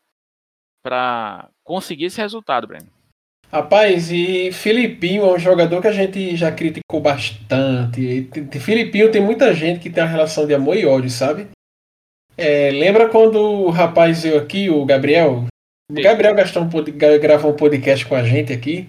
[0.82, 2.86] para conseguir esse resultado, Breno.
[3.52, 8.28] Rapaz, e Filipinho é um jogador que a gente já criticou bastante.
[8.52, 11.48] E Filipinho tem muita gente que tem uma relação de amor e ódio, sabe?
[12.36, 15.46] É, lembra quando o rapaz veio aqui, o Gabriel?
[15.90, 16.68] O Gabriel gastou um,
[17.20, 18.88] gravou um podcast com a gente aqui.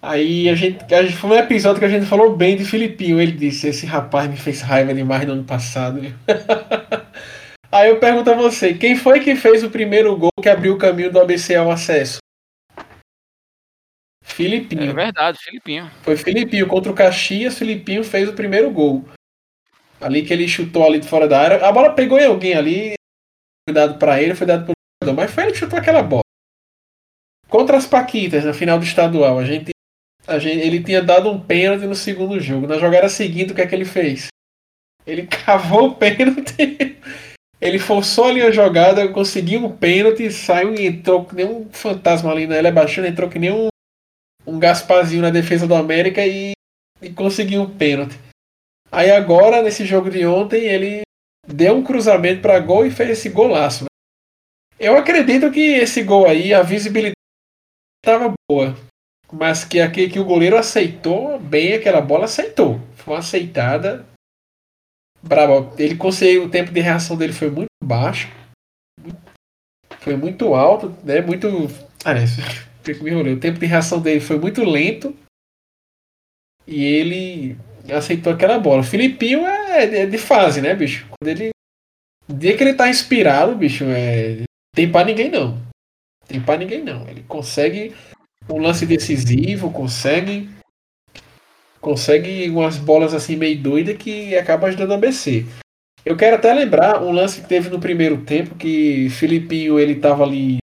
[0.00, 1.16] Aí a gente, a gente.
[1.16, 3.20] Foi um episódio que a gente falou bem de Filipinho.
[3.20, 6.00] Ele disse: Esse rapaz me fez raiva demais no ano passado.
[7.76, 10.78] Aí eu pergunto a você, quem foi que fez o primeiro gol que abriu o
[10.78, 12.16] caminho do ABC ao acesso?
[14.24, 14.92] Filipinho.
[14.92, 15.90] É verdade, Filipinho.
[16.02, 19.06] Foi Filipinho contra o Caxias, Filipinho fez o primeiro gol.
[20.00, 21.66] Ali que ele chutou ali de fora da área.
[21.66, 22.94] A bola pegou em alguém ali,
[23.68, 26.22] foi dado para ele, foi dado pro jogador, mas foi ele que chutou aquela bola.
[27.46, 29.70] Contra as Paquitas, na final do estadual, a gente,
[30.26, 32.66] a gente ele tinha dado um pênalti no segundo jogo.
[32.66, 34.28] Na jogada seguinte, o que é que ele fez?
[35.06, 36.95] Ele cavou o pênalti
[37.60, 42.30] ele forçou ali a jogada, conseguiu um pênalti, saiu e entrou que nem um fantasma
[42.30, 43.68] ali na Ele baixando, entrou que nem um,
[44.46, 46.52] um Gasparzinho na defesa do América e,
[47.00, 48.18] e conseguiu um pênalti.
[48.92, 51.02] Aí agora, nesse jogo de ontem, ele
[51.46, 53.84] deu um cruzamento para gol e fez esse golaço.
[53.84, 53.88] Né?
[54.78, 57.14] Eu acredito que esse gol aí, a visibilidade
[58.04, 58.76] estava boa.
[59.32, 62.80] Mas que aqui que o goleiro aceitou bem aquela bola, aceitou.
[62.94, 64.06] Foi uma aceitada
[65.26, 65.72] brabo.
[65.78, 68.28] Ele conseguiu, o tempo de reação dele foi muito baixo.
[70.00, 71.20] Foi muito alto, né?
[71.20, 71.48] Muito.
[72.04, 72.36] Aliás,
[73.02, 73.34] me enrolei.
[73.34, 75.14] O tempo de reação dele foi muito lento.
[76.66, 77.56] E ele
[77.92, 78.80] aceitou aquela bola.
[78.80, 81.06] O Filipinho é, é de fase, né, bicho?
[81.10, 81.50] Quando ele.
[82.28, 84.42] O dia que ele tá inspirado, bicho, é.
[84.74, 85.60] Tem pra ninguém não.
[86.26, 87.08] Tem pra ninguém não.
[87.08, 87.94] Ele consegue
[88.48, 90.48] um lance decisivo, consegue
[91.86, 95.46] consegue umas bolas assim meio doidas que acaba ajudando a ABC.
[96.04, 100.24] Eu quero até lembrar um lance que teve no primeiro tempo que Filipinho ele tava
[100.24, 100.58] ali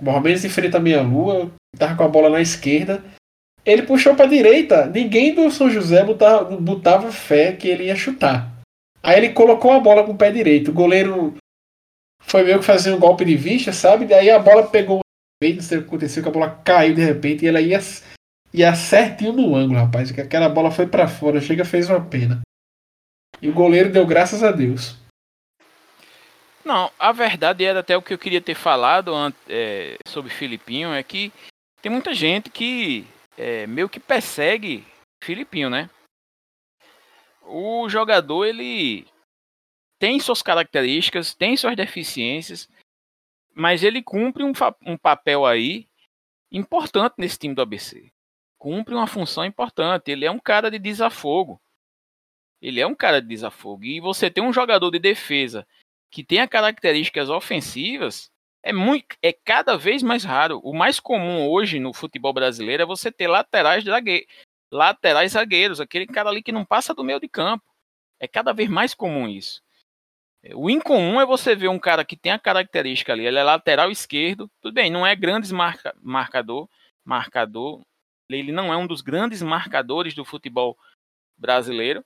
[0.00, 3.04] mais ou menos em frente à meia lua, tava com a bola na esquerda.
[3.62, 8.50] Ele puxou para direita, ninguém do São José botava, botava fé que ele ia chutar.
[9.02, 10.70] Aí ele colocou a bola com o pé direito.
[10.70, 11.34] O goleiro
[12.22, 14.06] foi meio que fazer um golpe de vista, sabe?
[14.06, 15.00] Daí a bola pegou.
[15.42, 17.80] Não sei o que aconteceu, que a bola caiu de repente e ela ia
[18.54, 20.12] e acertinho no ângulo, rapaz.
[20.12, 22.40] Que aquela bola foi para fora, chega fez uma pena.
[23.42, 24.96] E o goleiro deu graças a Deus.
[26.64, 29.12] Não, a verdade era até o que eu queria ter falado
[29.48, 31.32] é, sobre Filipinho é que
[31.82, 33.04] tem muita gente que
[33.36, 34.86] é, meio que persegue
[35.22, 35.90] Filipinho, né?
[37.42, 39.04] O jogador ele
[39.98, 42.68] tem suas características, tem suas deficiências,
[43.52, 44.52] mas ele cumpre um,
[44.86, 45.86] um papel aí
[46.50, 48.13] importante nesse time do ABC
[48.64, 50.10] cumpre uma função importante.
[50.10, 51.60] Ele é um cara de desafogo.
[52.62, 53.84] Ele é um cara de desafogo.
[53.84, 55.66] E você tem um jogador de defesa
[56.10, 60.60] que tenha características ofensivas é muito é cada vez mais raro.
[60.64, 64.26] O mais comum hoje no futebol brasileiro é você ter laterais zagueiros,
[64.72, 67.66] laterais zagueiros, aquele cara ali que não passa do meio de campo.
[68.18, 69.60] É cada vez mais comum isso.
[70.54, 73.90] O incomum é você ver um cara que tem a característica ali, ele é lateral
[73.90, 76.66] esquerdo, tudo bem, não é grandes marca, marcador,
[77.04, 77.82] marcador,
[78.28, 80.76] ele não é um dos grandes marcadores do futebol
[81.36, 82.04] brasileiro,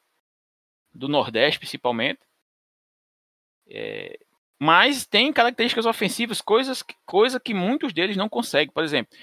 [0.93, 2.21] do Nordeste principalmente.
[3.69, 4.19] É,
[4.61, 8.73] mas tem características ofensivas, coisas, coisa que muitos deles não conseguem.
[8.73, 9.17] Por exemplo,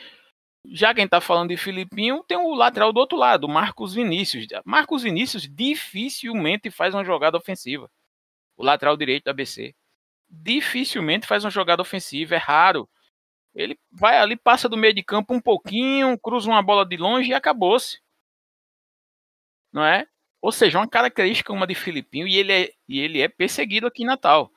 [0.67, 4.47] já quem está falando de Filipinho, tem o lateral do outro lado, Marcos Vinícius.
[4.65, 7.89] Marcos Vinícius dificilmente faz uma jogada ofensiva.
[8.57, 9.75] O lateral direito da ABC.
[10.29, 12.89] dificilmente faz uma jogada ofensiva, é raro.
[13.55, 17.29] Ele vai ali, passa do meio de campo um pouquinho, cruza uma bola de longe
[17.29, 18.01] e acabou-se.
[19.71, 20.05] Não é?
[20.41, 24.03] Ou seja, uma característica uma de Filipinho e ele é, e ele é perseguido aqui
[24.03, 24.51] em Natal.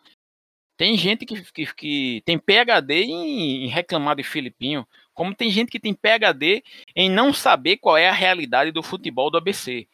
[0.76, 5.70] Tem gente que, que, que tem PHD em, em, reclamar de Filipinho, como tem gente
[5.70, 6.62] que tem PHD
[6.94, 9.88] em não saber qual é a realidade do futebol do ABC.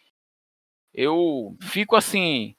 [0.93, 2.55] Eu fico assim,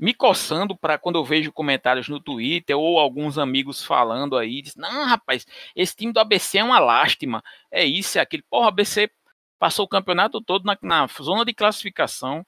[0.00, 4.74] me coçando para quando eu vejo comentários no Twitter ou alguns amigos falando aí, diz,
[4.74, 8.42] não, rapaz, esse time do ABC é uma lástima, é isso, é aquele.
[8.44, 9.10] Porra, o ABC
[9.58, 12.46] passou o campeonato todo na, na zona de classificação,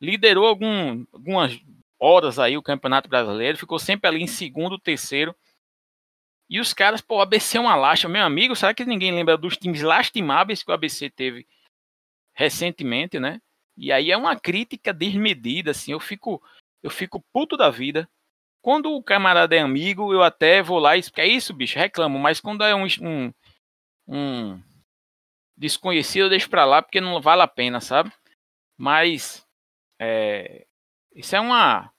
[0.00, 1.56] liderou algum, algumas
[2.00, 5.36] horas aí o Campeonato Brasileiro, ficou sempre ali em segundo, terceiro.
[6.50, 8.14] E os caras, pô, o ABC é uma lástima.
[8.14, 11.46] Meu amigo, será que ninguém lembra dos times lastimáveis que o ABC teve
[12.34, 13.40] recentemente, né?
[13.76, 16.42] E aí é uma crítica desmedida, assim, eu fico
[16.82, 18.08] eu fico puto da vida.
[18.60, 22.40] Quando o camarada é amigo, eu até vou lá e é isso, bicho, reclamo, mas
[22.40, 23.32] quando é um, um,
[24.06, 24.62] um
[25.56, 28.12] desconhecido, eu deixo pra lá porque não vale a pena, sabe?
[28.76, 29.46] Mas
[30.00, 30.66] é,
[31.14, 31.92] isso é uma.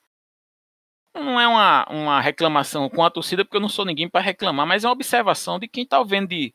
[1.15, 4.65] Não é uma, uma reclamação com a torcida, porque eu não sou ninguém para reclamar,
[4.65, 6.53] mas é uma observação de quem está vendo de,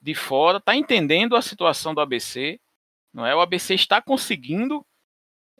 [0.00, 2.60] de fora, está entendendo a situação do ABC.
[3.12, 3.34] Não é?
[3.34, 4.86] O ABC está conseguindo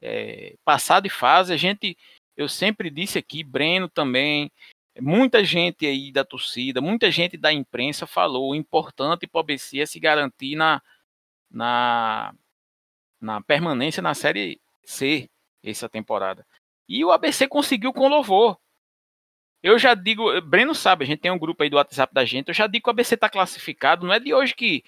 [0.01, 1.53] é, passar de fase.
[1.53, 1.97] A gente,
[2.37, 4.51] eu sempre disse aqui, Breno também,
[5.01, 9.81] muita gente aí da torcida, muita gente da imprensa falou: o importante para o ABC
[9.81, 10.83] é se garantir na,
[11.51, 12.35] na,
[13.21, 15.29] na permanência na Série C
[15.63, 16.47] essa temporada.
[16.89, 18.59] E o ABC conseguiu com louvor.
[19.63, 22.49] Eu já digo, Breno sabe, a gente tem um grupo aí do WhatsApp da gente,
[22.49, 24.83] eu já digo que o ABC está classificado, não é de hoje que,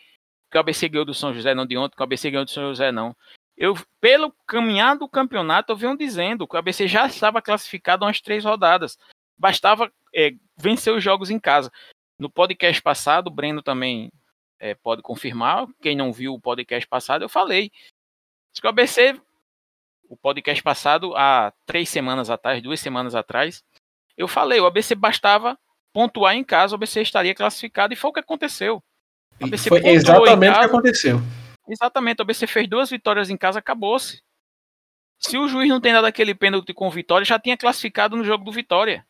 [0.51, 2.51] que o ABC ganhou do São José, não de ontem que o ABC ganhou do
[2.51, 3.15] São José, não.
[3.63, 8.21] Eu, pelo caminhar do campeonato, eu venho dizendo que o ABC já estava classificado umas
[8.21, 8.99] três rodadas.
[9.39, 11.71] Bastava é, vencer os jogos em casa.
[12.19, 14.11] No podcast passado, o Breno também
[14.59, 15.69] é, pode confirmar.
[15.81, 17.71] Quem não viu o podcast passado, eu falei.
[18.53, 19.21] que o ABC
[20.09, 23.63] o podcast passado, há três semanas atrás, duas semanas atrás,
[24.19, 25.57] eu falei, o ABC bastava
[25.93, 28.83] pontuar em casa, o ABC estaria classificado, e foi o que aconteceu.
[29.69, 31.23] Foi exatamente o que aconteceu.
[31.73, 34.23] Exatamente, o ABC fez duas vitórias em casa, acabou-se.
[35.19, 38.45] Se o juiz não tem dado aquele pênalti com vitória, já tinha classificado no jogo
[38.45, 39.07] do Vitória.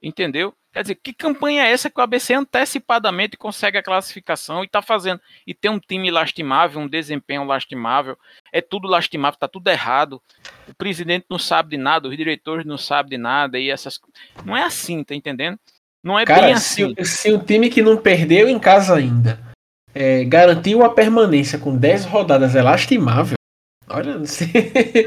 [0.00, 0.54] Entendeu?
[0.72, 4.80] Quer dizer, que campanha é essa que o ABC antecipadamente consegue a classificação e está
[4.80, 5.20] fazendo?
[5.44, 8.16] E tem um time lastimável, um desempenho lastimável,
[8.52, 10.22] é tudo lastimável, está tudo errado.
[10.68, 13.98] O presidente não sabe de nada, os diretores não sabem de nada, e essas.
[14.44, 15.58] Não é assim, tá entendendo?
[16.00, 16.94] Não é Cara, bem assim.
[16.98, 19.47] Se, se o time que não perdeu em casa ainda
[19.98, 23.36] é, garantiu a permanência com 10 rodadas é lastimável.
[23.90, 24.48] Olha, não sei.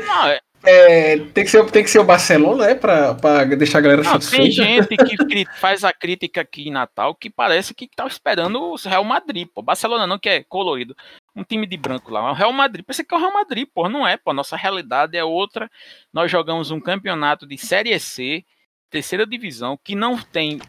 [0.06, 2.76] Não, é, é, tem, que ser, tem que ser o Barcelona, é?
[2.76, 7.16] Pra, pra deixar a galera não, Tem gente que faz a crítica aqui em Natal
[7.16, 9.62] que parece que tá esperando o Real Madrid, pô.
[9.62, 10.94] Barcelona não, que é colorido.
[11.34, 12.30] Um time de branco lá.
[12.30, 12.84] O Real Madrid.
[12.86, 13.88] Pensei que é o Real Madrid, pô.
[13.88, 14.34] Não é, pô.
[14.34, 15.72] Nossa realidade é outra.
[16.12, 18.44] Nós jogamos um campeonato de Série C,
[18.90, 20.60] terceira divisão, que não tem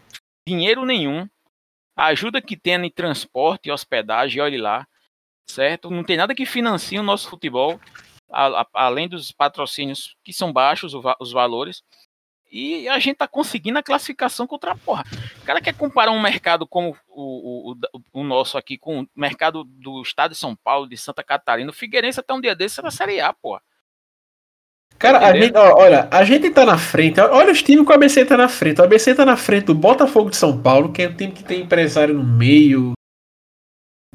[0.47, 1.27] dinheiro nenhum.
[1.95, 4.87] A ajuda que tem em transporte hospedagem, olhe lá.
[5.49, 5.91] Certo?
[5.91, 7.79] Não tem nada que financie o nosso futebol
[8.33, 11.83] a, a, além dos patrocínios que são baixos os valores.
[12.51, 15.03] E a gente tá conseguindo a classificação contra a porra.
[15.41, 17.75] O cara quer comparar um mercado como o, o,
[18.13, 21.71] o, nosso aqui com o mercado do estado de São Paulo, de Santa Catarina.
[21.71, 23.61] O Figueirense até um dia desse era Série A, porra.
[25.03, 27.19] Cara, a gente, ó, olha, a gente tá na frente.
[27.19, 28.79] Olha os times que o ABC tá na frente.
[28.79, 31.43] O ABC tá na frente do Botafogo de São Paulo, que é um time que
[31.43, 32.93] tem empresário no meio,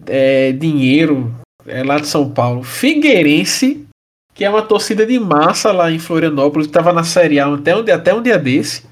[0.06, 1.30] é, dinheiro,
[1.66, 2.62] é lá de São Paulo.
[2.62, 3.86] Figueirense,
[4.32, 7.76] que é uma torcida de massa lá em Florianópolis, que estava na Série A até
[7.76, 8.86] um, dia, até um dia desse.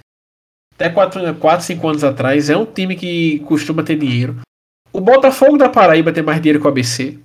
[0.74, 2.50] Até 4, 5 anos atrás.
[2.50, 4.36] É um time que costuma ter dinheiro.
[4.92, 7.18] O Botafogo da Paraíba tem mais dinheiro que o ABC.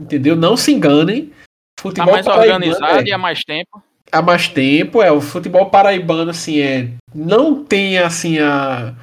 [0.00, 0.34] Entendeu?
[0.34, 1.30] Não se enganem.
[1.84, 3.82] Futebol tá mais organizado é, e há mais tempo.
[4.10, 5.12] Há mais tempo, é.
[5.12, 6.88] O futebol paraibano, assim, é.
[7.14, 8.94] Não tem, assim, a.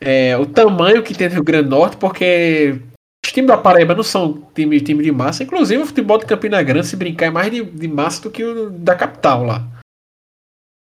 [0.00, 2.80] É, o tamanho que tem no Rio Grande do Norte, porque
[3.24, 5.44] os times da Paraíba não são time, time de massa.
[5.44, 8.42] Inclusive o futebol de Campina Grande, se brincar, é mais de, de massa do que
[8.42, 9.64] o da capital lá.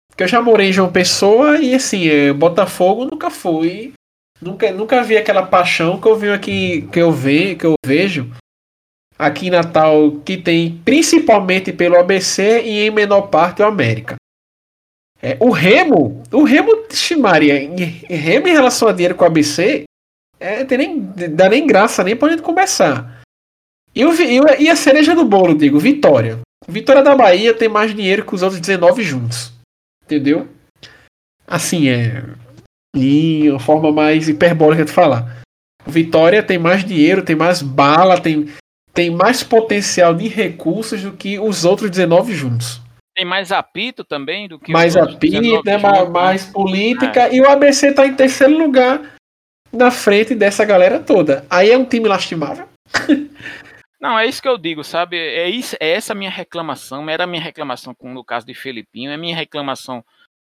[0.08, 3.94] Porque eu já morei em João Pessoa e assim, é, Botafogo nunca fui.
[4.40, 8.30] Nunca, nunca vi aquela paixão que eu vi aqui, que eu, ve, que eu vejo
[9.22, 14.16] aqui em Natal, que tem principalmente pelo ABC e em menor parte o América.
[15.20, 16.72] É, o Remo, o Remo,
[17.18, 17.54] Maria,
[18.08, 19.84] Remo em relação a dinheiro com o ABC,
[20.40, 21.00] é, tem nem,
[21.30, 23.22] dá nem graça nem pra gente começar.
[23.94, 24.12] E, o,
[24.58, 26.40] e a cereja do bolo, digo, Vitória.
[26.66, 29.52] Vitória da Bahia tem mais dinheiro que os outros 19 juntos.
[30.04, 30.48] Entendeu?
[31.46, 32.24] Assim, é.
[32.96, 35.42] Em uma forma mais hiperbólica de falar.
[35.86, 38.48] Vitória tem mais dinheiro, tem mais bala, tem,
[38.92, 42.80] tem mais potencial de recursos do que os outros 19 juntos.
[43.14, 47.28] Tem mais apito também do que mais apito, né, mais, mais política.
[47.28, 47.34] É.
[47.34, 49.00] E o ABC está em terceiro lugar
[49.72, 51.46] na frente dessa galera toda.
[51.50, 52.68] Aí é um time lastimável.
[54.00, 55.16] Não, é isso que eu digo, sabe?
[55.16, 57.08] É, isso, é essa minha reclamação.
[57.08, 60.04] Era a minha reclamação com, no caso de Felipinho, é minha reclamação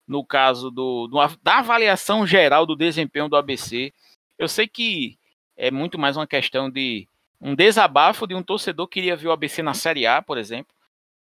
[0.08, 3.94] no caso do, do, da avaliação geral do desempenho do ABC.
[4.38, 5.18] Eu sei que
[5.58, 7.08] é muito mais uma questão de
[7.42, 10.74] um desabafo de um torcedor que queria ver o ABC na Série A, por exemplo,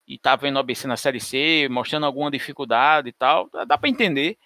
[0.06, 3.50] e tá vendo o ABC na Série C, mostrando alguma dificuldade e tal.
[3.66, 4.38] Dá para entender,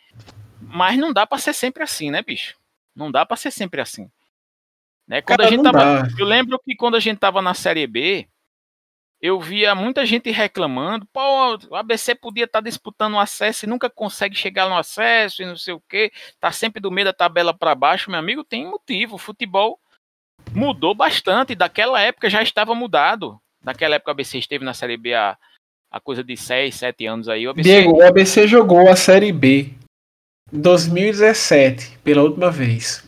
[0.62, 2.56] mas não dá para ser sempre assim, né, bicho?
[2.96, 4.12] Não dá para ser sempre assim.
[5.08, 5.22] Né?
[5.22, 8.28] Quando Cara, a gente tava, eu lembro que quando a gente tava na Série B,
[9.20, 13.70] eu via muita gente reclamando, pô, o ABC podia estar tá disputando o acesso e
[13.70, 17.14] nunca consegue chegar no acesso e não sei o quê, tá sempre do meio da
[17.14, 19.80] tabela para baixo, meu amigo, tem motivo, futebol
[20.54, 25.14] mudou bastante, daquela época já estava mudado, naquela época o ABC esteve na Série B
[25.14, 25.38] há,
[25.92, 27.48] há coisa de 6, 7 anos aí.
[27.48, 27.70] O ABC...
[27.70, 29.74] Diego, o ABC jogou a Série B
[30.52, 33.04] em 2017, pela última vez.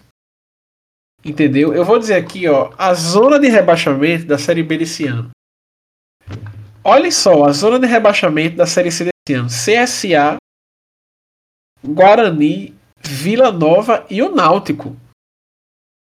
[1.23, 1.73] Entendeu?
[1.73, 5.31] Eu vou dizer aqui, ó, a zona de rebaixamento da Série B desse ano.
[6.83, 9.47] Olha só, a zona de rebaixamento da Série C desse ano.
[9.47, 10.37] CSA,
[11.83, 14.95] Guarani, Vila Nova e o Náutico.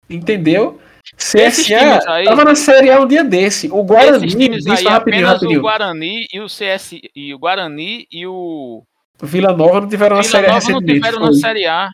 [0.09, 0.81] Entendeu?
[1.17, 3.69] CSA estava na Série A um dia desse.
[3.69, 5.59] O Guarani, isso aí, rapidinho, rapidinho.
[5.59, 8.83] o Guarani e o CS e o Guarani e o
[9.21, 11.91] Vila Nova não tiveram Vila na Série A Nova não tiveram na Série A.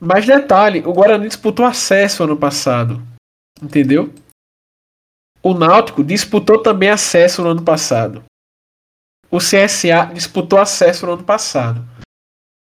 [0.00, 3.00] Mas detalhe, o Guarani disputou acesso ano passado.
[3.62, 4.12] Entendeu?
[5.40, 8.24] O Náutico disputou também acesso no ano passado.
[9.30, 11.91] O CSA disputou acesso no ano passado.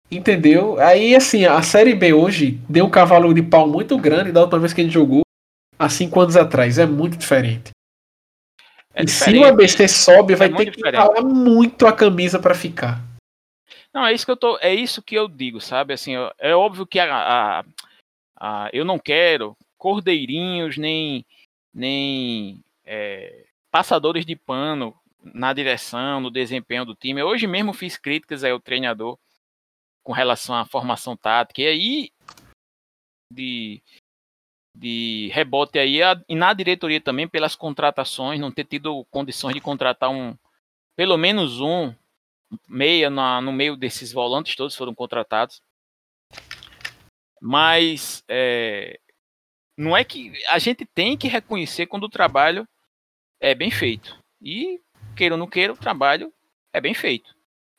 [0.10, 0.80] Entendeu?
[0.80, 4.60] Aí, assim, a Série B hoje deu um cavalo de pau muito grande da última
[4.60, 5.22] vez que a gente jogou,
[5.78, 6.80] há cinco anos atrás.
[6.80, 7.72] É muito diferente.
[8.94, 12.56] É e se o ABC sobe, vai é ter que falar muito a camisa para
[12.56, 13.02] ficar.
[13.94, 15.94] Não, é isso que eu tô, é isso que eu digo, sabe?
[15.94, 17.66] Assim, é óbvio que a, a,
[18.40, 21.26] a eu não quero cordeirinhos nem
[21.74, 27.22] nem é, passadores de pano na direção, no desempenho do time.
[27.22, 29.18] Eu hoje mesmo fiz críticas ao treinador
[30.08, 32.12] com relação à formação tática e aí
[33.30, 33.84] de
[34.74, 36.00] de rebote aí
[36.30, 40.34] e na diretoria também pelas contratações, não ter tido condições de contratar um
[40.96, 41.94] pelo menos um
[42.70, 45.62] meia na, no meio desses volantes todos foram contratados.
[47.42, 48.98] Mas é,
[49.78, 52.66] não é que a gente tem que reconhecer quando o trabalho
[53.42, 54.18] é bem feito.
[54.42, 54.80] E
[55.18, 56.34] queira ou não queira, o trabalho
[56.72, 57.37] é bem feito.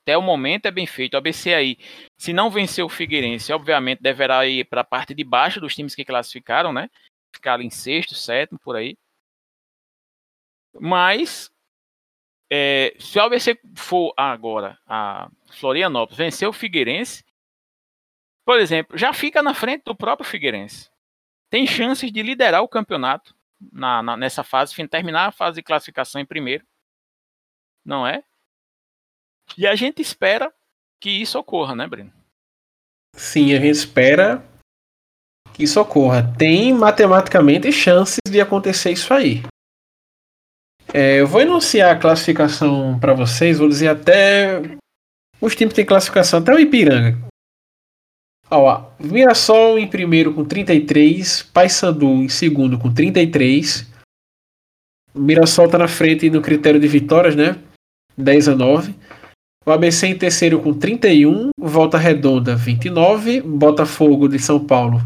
[0.08, 1.12] Até o momento é bem feito.
[1.12, 1.76] O ABC aí,
[2.16, 5.94] se não vencer o Figueirense, obviamente deverá ir para a parte de baixo dos times
[5.94, 6.88] que classificaram, né?
[7.30, 8.96] Ficar em sexto, sétimo, por aí.
[10.80, 11.50] Mas
[12.50, 17.22] é, se o ABC for agora a Florianópolis vencer o Figueirense,
[18.46, 20.90] por exemplo, já fica na frente do próprio Figueirense.
[21.50, 26.18] Tem chances de liderar o campeonato na, na, nessa fase, terminar a fase de classificação
[26.18, 26.66] em primeiro.
[27.84, 28.24] Não é?
[29.56, 30.52] E a gente espera
[31.00, 32.12] que isso ocorra, né, Breno?
[33.16, 34.44] Sim, a gente espera
[35.52, 36.34] que isso ocorra.
[36.36, 39.42] Tem matematicamente chances de acontecer isso aí.
[40.92, 44.62] É, eu vou enunciar a classificação para vocês, vou dizer até.
[45.40, 47.18] Os times têm classificação até o Ipiranga.
[48.50, 53.86] Ó, Mirassol em primeiro com 33, Paysandu em segundo com 33.
[55.14, 57.58] O Mirassol tá na frente no critério de vitórias, né?
[58.16, 58.94] 10 a 9.
[59.68, 64.98] O ABC em terceiro com 31, Volta Redonda 29, Botafogo de São Paulo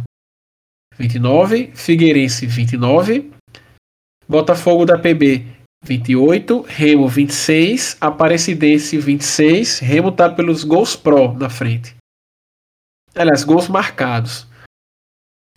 [0.96, 3.32] 29, Figueirense 29,
[4.28, 5.44] Botafogo da PB
[5.84, 9.80] 28, Remo 26, Aparecidense 26.
[9.80, 11.96] Remo tá pelos gols pro na frente.
[13.16, 14.46] Aliás, gols marcados.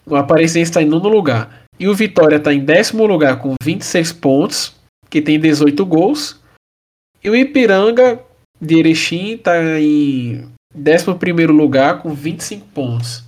[0.04, 1.68] O Aparecidense está em nono lugar.
[1.80, 4.76] E o Vitória está em décimo lugar com 26 pontos,
[5.12, 6.42] que tem 18 gols.
[7.24, 8.20] E o Ipiranga
[8.66, 13.24] de Erechim está em décimo primeiro lugar com 25 pontos.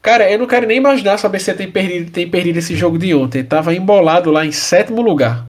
[0.00, 2.96] Cara, eu não quero nem imaginar se a ABC tem perdido, tem perdido esse jogo
[2.96, 3.42] de ontem.
[3.42, 5.46] Tava embolado lá em sétimo lugar.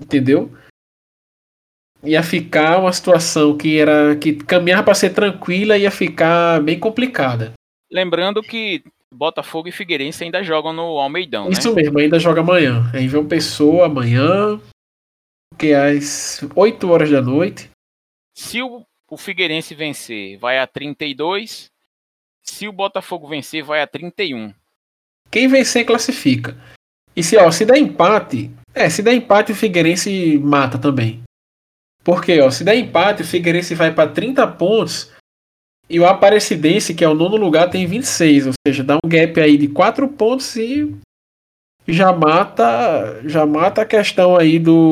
[0.00, 0.52] Entendeu?
[2.04, 7.54] Ia ficar uma situação que era que caminhava para ser tranquila ia ficar bem complicada.
[7.90, 11.50] Lembrando que Botafogo e Figueirense ainda jogam no Almeidão, né?
[11.50, 11.82] Isso né?
[11.82, 12.88] mesmo, ainda joga amanhã.
[12.94, 14.60] Aí vem um Pessoa amanhã,
[15.56, 17.70] que às 8 horas da noite.
[18.34, 21.70] Se o o Figueirense vencer, vai a 32.
[22.42, 24.52] Se o Botafogo vencer, vai a 31.
[25.30, 26.56] Quem vencer classifica.
[27.16, 31.22] E se, ó, se der empate, é, se der empate o Figueirense mata também.
[32.04, 35.10] Porque, ó, se der empate o Figueirense vai para 30 pontos
[35.88, 39.40] e o Aparecidense, que é o nono lugar, tem 26, ou seja, dá um gap
[39.40, 40.94] aí de 4 pontos e
[41.86, 44.90] já mata, já mata a questão aí do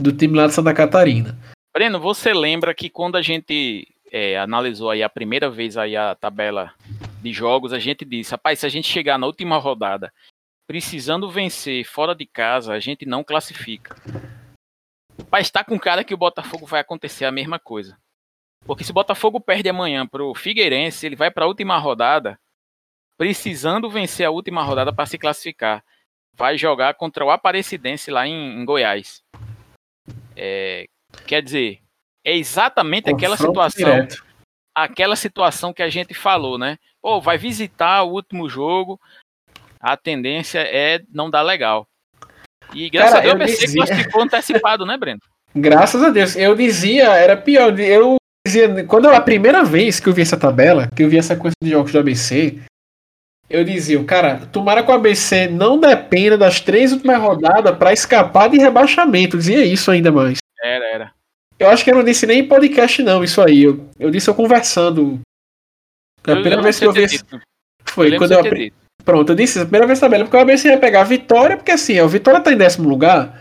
[0.00, 1.36] do time lá de Santa Catarina.
[1.72, 6.14] Breno, você lembra que quando a gente é, analisou aí a primeira vez aí a
[6.14, 6.72] tabela
[7.22, 10.12] de jogos, a gente disse, rapaz, se a gente chegar na última rodada
[10.66, 13.96] precisando vencer fora de casa, a gente não classifica.
[15.30, 17.96] Mas está com cara que o Botafogo vai acontecer a mesma coisa.
[18.64, 22.38] Porque se o Botafogo perde amanhã pro Figueirense, ele vai para a última rodada
[23.18, 25.84] precisando vencer a última rodada para se classificar.
[26.34, 29.22] Vai jogar contra o Aparecidense lá em, em Goiás.
[30.36, 30.86] É,
[31.26, 31.78] Quer dizer,
[32.24, 33.90] é exatamente Confronto aquela situação.
[33.90, 34.24] Direto.
[34.74, 36.78] Aquela situação que a gente falou, né?
[37.02, 39.00] Pô, vai visitar o último jogo,
[39.80, 41.86] a tendência é não dar legal.
[42.72, 43.84] E graças Cara, a Deus o PC dizia...
[43.84, 45.20] classificou antecipado, né, Breno?
[45.52, 46.36] Graças a Deus.
[46.36, 47.76] Eu dizia, era pior.
[47.80, 48.14] Eu
[48.46, 51.54] dizia, quando a primeira vez que eu vi essa tabela, que eu vi essa coisa
[51.60, 52.62] de jogos do ABC,
[53.50, 58.48] eu dizia, cara, tomara que o ABC não dependa das três últimas rodadas para escapar
[58.48, 59.34] de rebaixamento.
[59.34, 60.38] Eu dizia isso ainda mais.
[60.62, 61.12] Era, era.
[61.58, 63.64] Eu acho que eu não disse nem em podcast, não, isso aí.
[63.64, 65.20] Eu, eu disse eu conversando.
[66.22, 67.06] A primeira vez que eu vi.
[67.84, 68.38] Foi eu quando eu.
[68.38, 68.72] Apre...
[69.04, 71.72] Pronto, eu disse a primeira vez também, porque eu ABC ia pegar a vitória, porque
[71.72, 73.40] assim, o Vitória tá em décimo lugar.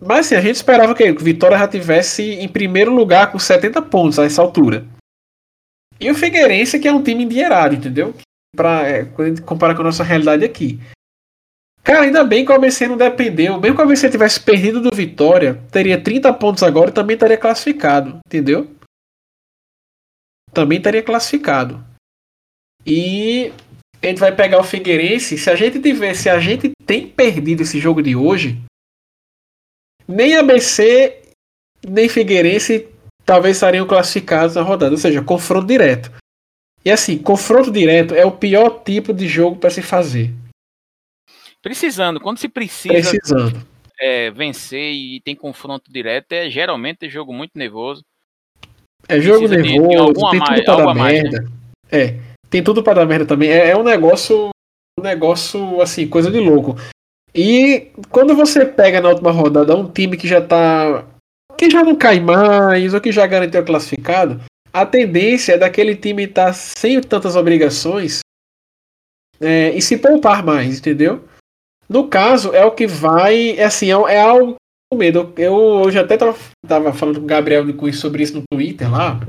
[0.00, 3.82] Mas assim, a gente esperava que o Vitória já tivesse em primeiro lugar com 70
[3.82, 4.86] pontos a essa altura.
[6.00, 8.14] E o Figueirense, que é um time endinheirado, entendeu?
[8.56, 10.80] Pra, é, quando a gente compara com a nossa realidade aqui.
[11.84, 13.60] Cara, ainda bem que o ABC não dependeu.
[13.60, 17.36] Mesmo que o ABC tivesse perdido do Vitória, teria 30 pontos agora e também estaria
[17.36, 18.18] classificado.
[18.26, 18.68] Entendeu?
[20.52, 21.84] Também estaria classificado.
[22.84, 23.52] E
[24.02, 25.38] a gente vai pegar o Figueirense.
[25.38, 28.60] Se a gente tiver, se a gente tem perdido esse jogo de hoje,
[30.08, 31.22] nem ABC
[31.88, 32.88] nem Figueirense
[33.24, 34.92] talvez estariam classificados na rodada.
[34.92, 36.10] Ou seja, confronto direto.
[36.86, 40.32] E assim, confronto direto é o pior tipo de jogo para se fazer.
[41.60, 43.66] Precisando, quando se precisa Precisando.
[43.98, 48.04] É, vencer e tem confronto direto, é geralmente é jogo muito nervoso.
[49.08, 51.40] É jogo nervoso, de, de tem tudo para dar merda.
[51.40, 51.48] né?
[51.90, 53.50] É, tem tudo para dar merda também.
[53.50, 54.50] É, é um negócio,
[54.96, 56.76] um negócio assim, coisa de louco.
[57.34, 61.04] E quando você pega na última rodada um time que já tá.
[61.58, 64.40] que já não cai mais, ou que já garantiu classificado,
[64.76, 68.20] a tendência é daquele time estar tá sem tantas obrigações
[69.40, 71.26] é, e se poupar mais, entendeu?
[71.88, 73.56] No caso, é o que vai.
[73.56, 74.56] É assim, é, é algo
[74.90, 75.32] com medo.
[75.36, 79.20] Eu hoje até tava, tava falando com o Gabriel Cunha sobre isso no Twitter lá.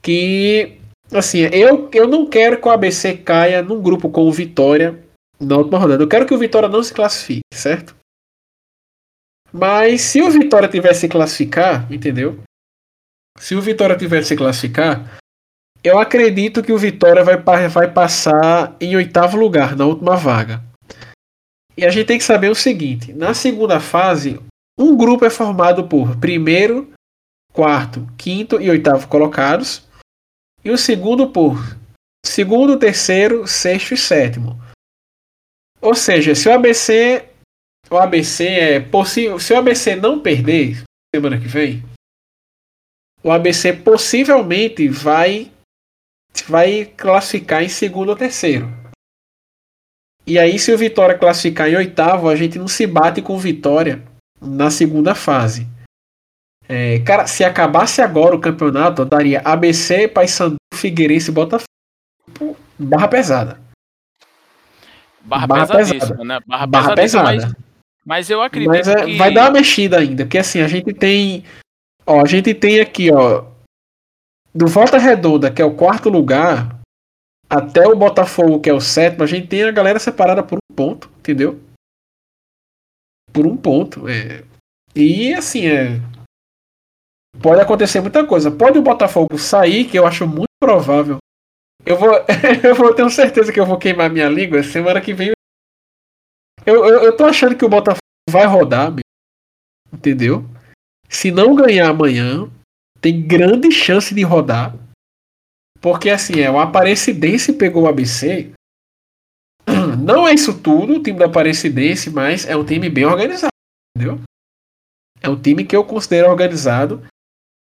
[0.00, 0.78] Que.
[1.12, 5.02] Assim, eu, eu não quero que o ABC caia num grupo com o Vitória
[5.40, 6.02] na última rodada.
[6.02, 7.96] Eu quero que o Vitória não se classifique, certo?
[9.52, 12.38] Mas se o Vitória tivesse se classificar, entendeu?
[13.38, 15.18] Se o Vitória tivesse se classificar,
[15.82, 17.36] eu acredito que o Vitória vai,
[17.68, 20.62] vai passar em oitavo lugar, na última vaga.
[21.76, 24.40] E a gente tem que saber o seguinte: na segunda fase,
[24.78, 26.92] um grupo é formado por primeiro,
[27.52, 29.86] quarto, quinto e oitavo colocados,
[30.64, 31.58] e o segundo por
[32.24, 34.58] segundo, terceiro, sexto e sétimo.
[35.80, 37.28] Ou seja, se o ABC
[37.90, 40.82] o ABC é possível, se o ABC não perder
[41.14, 41.84] semana que vem,
[43.24, 45.50] o ABC possivelmente vai
[46.46, 48.70] vai classificar em segundo ou terceiro.
[50.26, 53.38] E aí, se o Vitória classificar em oitavo, a gente não se bate com o
[53.38, 54.02] Vitória
[54.40, 55.66] na segunda fase.
[56.68, 61.66] É, cara, se acabasse agora o campeonato, eu daria ABC, Paysandu, Figueirense e Botafogo.
[62.78, 63.60] Barra pesada.
[65.20, 66.40] Barra, barra pesada, né?
[66.46, 67.24] Barra, barra pesada.
[67.24, 67.54] Mas,
[68.04, 69.16] mas, eu acredito mas é, que...
[69.16, 71.44] Vai dar uma mexida ainda, porque assim, a gente tem...
[72.06, 73.44] Ó, a gente tem aqui, ó...
[74.54, 76.80] Do Volta Redonda, que é o quarto lugar,
[77.48, 80.74] até o Botafogo, que é o sétimo, a gente tem a galera separada por um
[80.74, 81.60] ponto, entendeu?
[83.32, 84.08] Por um ponto.
[84.08, 84.44] É.
[84.94, 86.00] E assim, é.
[87.42, 88.50] Pode acontecer muita coisa.
[88.50, 91.18] Pode o Botafogo sair, que eu acho muito provável.
[91.84, 92.10] Eu vou,
[92.62, 95.32] eu vou ter certeza que eu vou queimar minha língua semana que vem.
[96.64, 98.00] Eu, eu, eu tô achando que o Botafogo
[98.30, 98.94] vai rodar,
[99.92, 100.44] entendeu?
[101.08, 102.50] Se não ganhar amanhã,
[103.00, 104.74] tem grande chance de rodar.
[105.80, 108.52] Porque assim, é, o Aparecidense pegou o ABC.
[110.02, 113.52] Não é isso tudo, o time do Aparecidense, mas é um time bem organizado,
[113.94, 114.18] entendeu?
[115.20, 117.02] É um time que eu considero organizado.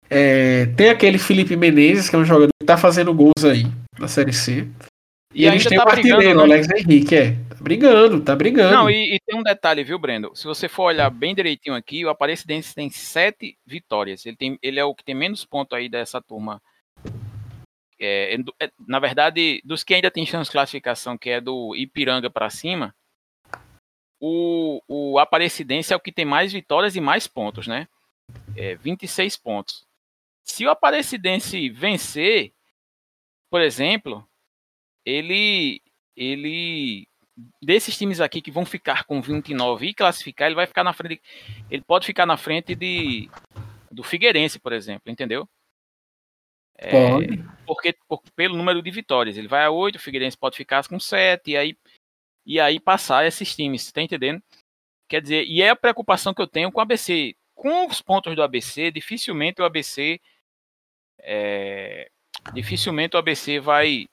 [0.10, 3.64] É, tem aquele Felipe Menezes, que é um jogador que tá fazendo gols aí
[3.98, 4.68] na Série C.
[5.34, 6.44] E, e a gente tem tá o artilheiro, né?
[6.44, 7.38] Alex Henrique, é.
[7.62, 8.74] Brigando, tá brigando.
[8.74, 10.32] Não, e, e, tem um detalhe, viu, Brendo?
[10.34, 14.26] Se você for olhar bem direitinho aqui, o Aparecidense tem sete vitórias.
[14.26, 16.62] Ele, tem, ele é o que tem menos pontos aí dessa turma.
[18.00, 22.30] É, é, na verdade, dos que ainda tem chance de classificação, que é do Ipiranga
[22.30, 22.96] para cima,
[24.22, 27.88] o, o Aparecidense é o que tem mais vitórias e mais pontos, né?
[28.56, 29.86] É, 26 pontos.
[30.46, 32.54] Se o Aparecidense vencer,
[33.50, 34.26] por exemplo,
[35.06, 35.82] ele
[36.16, 37.09] ele
[37.62, 41.22] desses times aqui que vão ficar com 29 e classificar, ele vai ficar na frente
[41.70, 43.30] ele pode ficar na frente de
[43.92, 45.48] do Figueirense, por exemplo, entendeu?
[46.78, 46.92] É,
[47.66, 51.00] porque por, pelo número de vitórias, ele vai a 8, o Figueirense pode ficar com
[51.00, 51.78] 7 e aí
[52.46, 54.42] e aí passar esses times, tá entendendo?
[55.08, 57.36] Quer dizer, e é a preocupação que eu tenho com o ABC.
[57.54, 60.20] Com os pontos do ABC, dificilmente o ABC
[61.22, 62.10] é,
[62.54, 64.08] dificilmente o ABC vai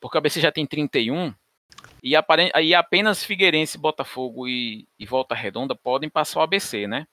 [0.00, 1.34] porque o ABC já tem 31
[2.02, 2.14] e
[2.54, 7.06] aí apenas Figueirense, Botafogo e, e Volta Redonda podem passar o ABC, né?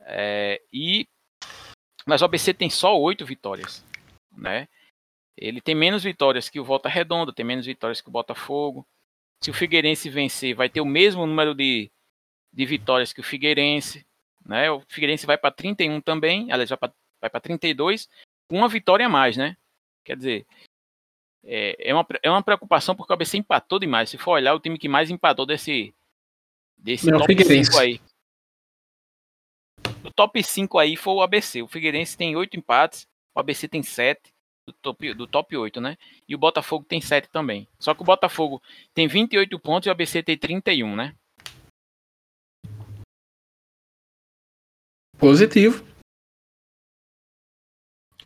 [0.00, 1.06] É, e
[2.06, 3.84] mas o ABC tem só oito vitórias,
[4.36, 4.68] né?
[5.36, 8.86] Ele tem menos vitórias que o Volta Redonda, tem menos vitórias que o Botafogo.
[9.40, 11.90] Se o Figueirense vencer, vai ter o mesmo número de,
[12.52, 14.06] de vitórias que o Figueirense,
[14.44, 14.70] né?
[14.70, 18.08] O Figueirense vai para 31 também, aliás, vai para 32,
[18.48, 19.56] com uma vitória a mais, né?
[20.04, 20.46] Quer dizer,
[21.44, 24.10] é, é, uma, é uma preocupação porque o ABC empatou demais.
[24.10, 25.94] Se for olhar, o time que mais empatou desse,
[26.78, 28.00] desse Não, top 5 aí.
[30.04, 31.62] O top 5 aí foi o ABC.
[31.62, 34.32] O Figueirense tem 8 empates, o ABC tem 7
[34.66, 35.96] do top, do top 8, né?
[36.28, 37.66] E o Botafogo tem 7 também.
[37.78, 38.62] Só que o Botafogo
[38.94, 41.14] tem 28 pontos e o ABC tem 31, né?
[45.18, 45.84] Positivo.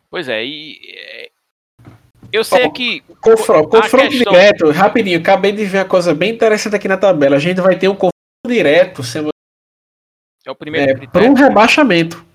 [0.09, 1.31] Pois é, e é,
[2.31, 3.01] eu sei oh, que.
[3.21, 4.33] Confronto, confronto questão...
[4.33, 7.35] direto, rapidinho, acabei de ver uma coisa bem interessante aqui na tabela.
[7.35, 8.13] A gente vai ter um confronto
[8.47, 9.31] direto semana.
[10.45, 12.25] É o primeiro é, Para um rebaixamento.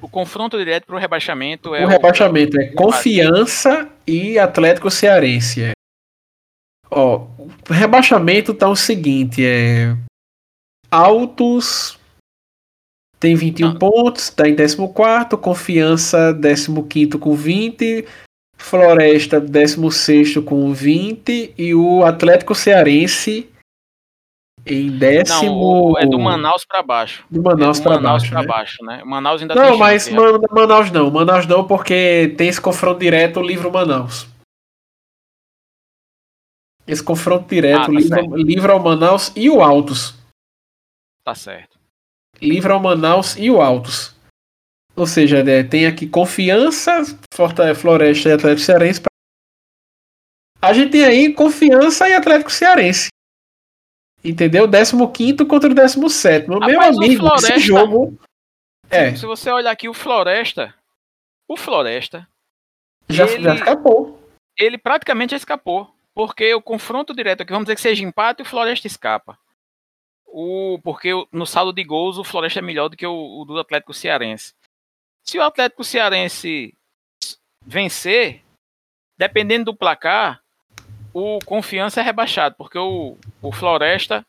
[0.00, 1.82] O confronto direto para o rebaixamento é.
[1.82, 5.64] O, o rebaixamento é Confiança e Atlético Cearense.
[5.64, 5.72] É.
[6.90, 9.96] Ó, o rebaixamento tá o seguinte: é.
[10.90, 11.98] Altos
[13.18, 13.78] tem 21 ah.
[13.78, 16.38] pontos, está em 14, Confiança
[16.88, 18.06] 15 com 20,
[18.56, 23.48] Floresta 16 com 20 e o Atlético Cearense
[24.66, 25.92] em décimo.
[25.92, 27.24] Não, é do Manaus para baixo.
[27.30, 28.28] Do Manaus é para baixo.
[28.28, 28.48] Pra né?
[28.48, 29.04] baixo, né?
[29.04, 31.10] Manaus ainda não, mas Man, Manaus não.
[31.10, 34.26] Manaus não, porque tem esse confronto direto, o livro Manaus.
[36.86, 40.14] Esse confronto direto, ah, tá livro, livro ao Manaus e o Altos.
[41.22, 41.78] Tá certo.
[42.40, 44.15] Livro ao Manaus e o Altos.
[44.96, 49.02] Ou seja, né, tem aqui confiança, Fortaleza, Floresta e Atlético Cearense.
[50.60, 53.08] A gente tem aí confiança e Atlético Cearense.
[54.24, 54.66] Entendeu?
[54.66, 56.48] 15 contra o 17.
[56.48, 58.18] Meu Rapaz, amigo, Floresta, esse jogo.
[58.90, 59.14] É.
[59.14, 60.74] Se você olhar aqui o Floresta.
[61.46, 62.26] O Floresta.
[63.08, 64.18] Já, ele, já escapou.
[64.58, 65.94] Ele praticamente já escapou.
[66.14, 69.38] Porque o confronto direto aqui, vamos dizer que seja empate, o Floresta escapa.
[70.26, 73.58] O, porque no saldo de gols o Floresta é melhor do que o, o do
[73.58, 74.54] Atlético Cearense.
[75.28, 76.76] Se o Atlético Cearense
[77.64, 78.44] vencer,
[79.18, 80.42] dependendo do placar,
[81.12, 84.24] o Confiança é rebaixado, porque o, o Floresta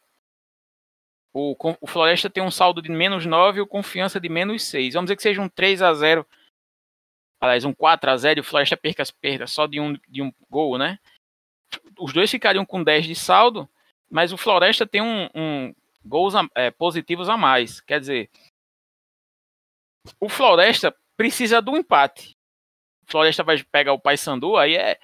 [1.38, 4.96] o, o Floresta tem um saldo de menos 9 e o Confiança de menos 6.
[4.96, 6.26] Vamos dizer que seja um 3 a 0
[7.40, 10.24] aliás, um 4 a 0 e o Floresta perca as perdas só de um, de
[10.24, 10.98] um gol, né?
[12.00, 13.70] Os dois ficariam com 10 de saldo,
[14.10, 17.82] mas o Floresta tem um, um gols é, positivos a mais.
[17.82, 18.30] Quer dizer,
[20.20, 22.36] o Floresta precisa do empate.
[23.08, 24.98] O Floresta vai pegar o Paysandu, aí é.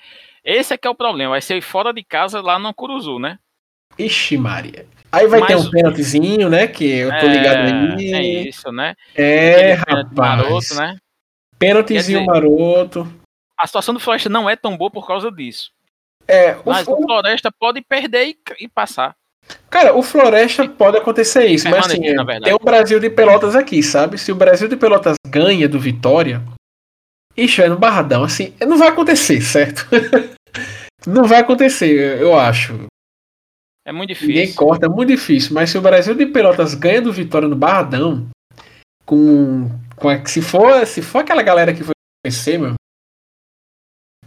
[0.44, 1.32] Esse é que é o problema.
[1.32, 3.40] Vai ser fora de casa lá no Curuzu, né?
[3.98, 4.86] Ixi, Maria.
[5.12, 6.68] Aí vai Mas, ter um pênaltizinho, né?
[6.68, 8.14] Que eu tô ligado é, aí.
[8.14, 8.96] É isso, né?
[9.16, 10.12] É, rapaz.
[10.12, 10.98] Maroto, né?
[11.58, 13.24] Pênaltizinho dizer, maroto.
[13.58, 15.72] A situação do Floresta não é tão boa por causa disso.
[16.28, 19.16] É, Mas o, o Floresta pode perder e, e passar.
[19.70, 24.18] Cara, o Floresta pode acontecer isso, mas assim, tem o Brasil de Pelotas aqui, sabe?
[24.18, 26.44] Se o Brasil de Pelotas ganha do Vitória,
[27.36, 29.88] ixi, é no Barradão, assim, não vai acontecer, certo?
[31.06, 32.88] não vai acontecer, eu acho.
[33.86, 34.28] É muito difícil.
[34.28, 35.54] Ninguém corta, é muito difícil.
[35.54, 38.30] Mas se o Brasil de Pelotas ganha do Vitória no Barradão,
[39.06, 41.94] com, com se for se for aquela galera que foi
[42.26, 42.76] vencer, meu,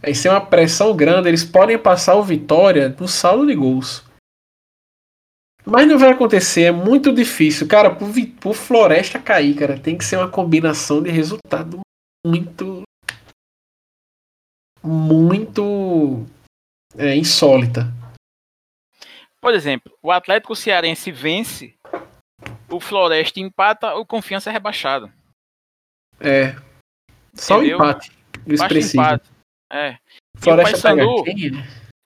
[0.01, 1.27] vai ser uma pressão grande.
[1.27, 4.06] Eles podem passar o Vitória no saldo de gols.
[5.69, 7.67] Mas não vai acontecer, é muito difícil.
[7.67, 8.07] Cara, por,
[8.39, 11.81] por Floresta cair, cara, tem que ser uma combinação de resultado
[12.25, 12.83] muito.
[14.81, 16.25] Muito.
[16.97, 17.93] É, insólita.
[19.41, 21.75] Por exemplo, o Atlético Cearense vence,
[22.69, 25.11] o Floresta empata, o Confiança é rebaixado.
[26.17, 26.55] É.
[27.33, 28.11] Só o empate.
[28.47, 29.03] Expressivo.
[29.03, 29.29] empate.
[29.69, 29.97] É.
[30.37, 31.23] Floresta e o Paysandu,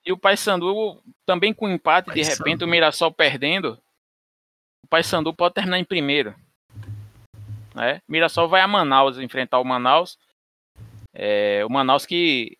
[0.04, 2.64] e o Paysandu também com empate, Pai de repente Sandu.
[2.64, 3.78] o Mirassol perdendo,
[4.84, 6.34] o Paysandu pode terminar em primeiro.
[7.74, 8.02] Né?
[8.08, 10.18] Mirassol vai a Manaus enfrentar o Manaus.
[11.14, 12.58] É, o Manaus que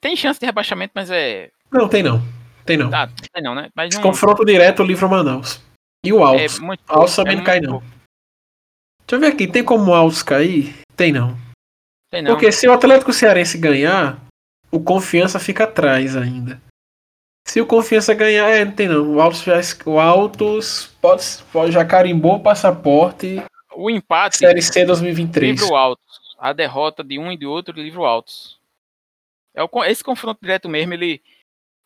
[0.00, 1.50] tem chance de rebaixamento, mas é.
[1.70, 2.20] Não, tem não.
[2.64, 2.90] Tem não.
[2.92, 3.70] Ah, tem não, né?
[3.74, 4.02] Mas não...
[4.02, 5.60] Confronto direto livro Manaus.
[6.04, 6.58] E o Altos.
[6.58, 6.82] É muito...
[6.88, 7.80] Altos também é não cai, não.
[7.80, 10.74] Deixa eu ver aqui, tem como o Altos cair?
[10.96, 11.36] Tem não.
[12.10, 12.32] Tem não.
[12.32, 14.18] Porque se o Atlético Cearense ganhar,
[14.76, 16.60] o Confiança fica atrás ainda.
[17.46, 19.14] Se o Confiança ganhar, é, não tem não.
[19.14, 23.42] O Altos, já, o Altos pode, pode já carimbou o passaporte.
[23.74, 24.38] O empate.
[24.38, 25.60] Série C 2023.
[25.60, 26.04] Livro Altos.
[26.38, 28.58] A derrota de um e de outro, livro Altos.
[29.54, 31.22] É o, esse confronto direto mesmo, ele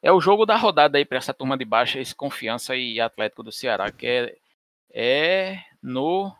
[0.02, 3.42] é o jogo da rodada aí para essa turma de baixo, esse Confiança e Atlético
[3.42, 4.36] do Ceará, que é,
[4.92, 6.34] é no.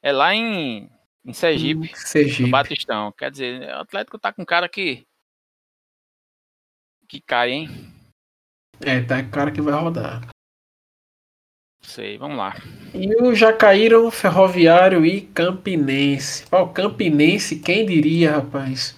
[0.00, 0.88] É lá em,
[1.24, 2.42] em Sergipe, Sergipe.
[2.44, 3.10] no Batistão.
[3.12, 5.07] Quer dizer, o Atlético tá com cara que.
[7.08, 7.68] Que cai, hein?
[8.80, 10.28] É, tá cara que vai rodar.
[11.80, 12.54] Sei, vamos lá.
[12.92, 16.44] E o já caíram Ferroviário e Campinense.
[16.52, 18.96] Ó, Campinense, quem diria, rapaz?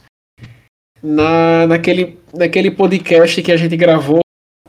[1.02, 4.20] Na, naquele, naquele podcast que a gente gravou,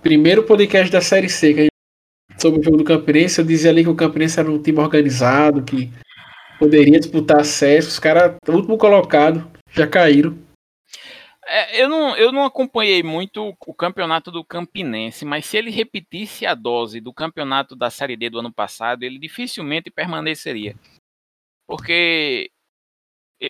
[0.01, 3.71] primeiro podcast da Série C, que a gente, sobre o jogo do Campinense, eu dizia
[3.71, 5.91] ali que o Campinense era um time organizado, que
[6.59, 7.89] poderia disputar acesso.
[7.89, 10.37] Os caras, último colocado, já caíram.
[11.53, 16.45] É, eu, não, eu não acompanhei muito o campeonato do Campinense, mas se ele repetisse
[16.45, 20.77] a dose do campeonato da Série D do ano passado, ele dificilmente permaneceria.
[21.67, 22.49] Porque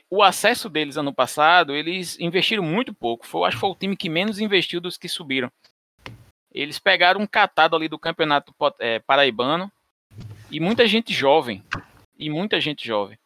[0.09, 3.27] o acesso deles ano passado, eles investiram muito pouco.
[3.27, 5.51] Foi, acho que foi o time que menos investiu dos que subiram.
[6.51, 9.71] Eles pegaram um catado ali do campeonato é, paraibano
[10.49, 11.63] e muita gente jovem.
[12.17, 13.17] E muita gente jovem.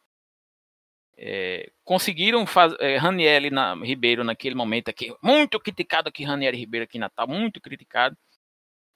[1.18, 6.84] É, conseguiram fazer é, Raniel na, Ribeiro naquele momento aqui, muito criticado aqui, Raniel Ribeiro
[6.84, 8.16] aqui em Natal, muito criticado.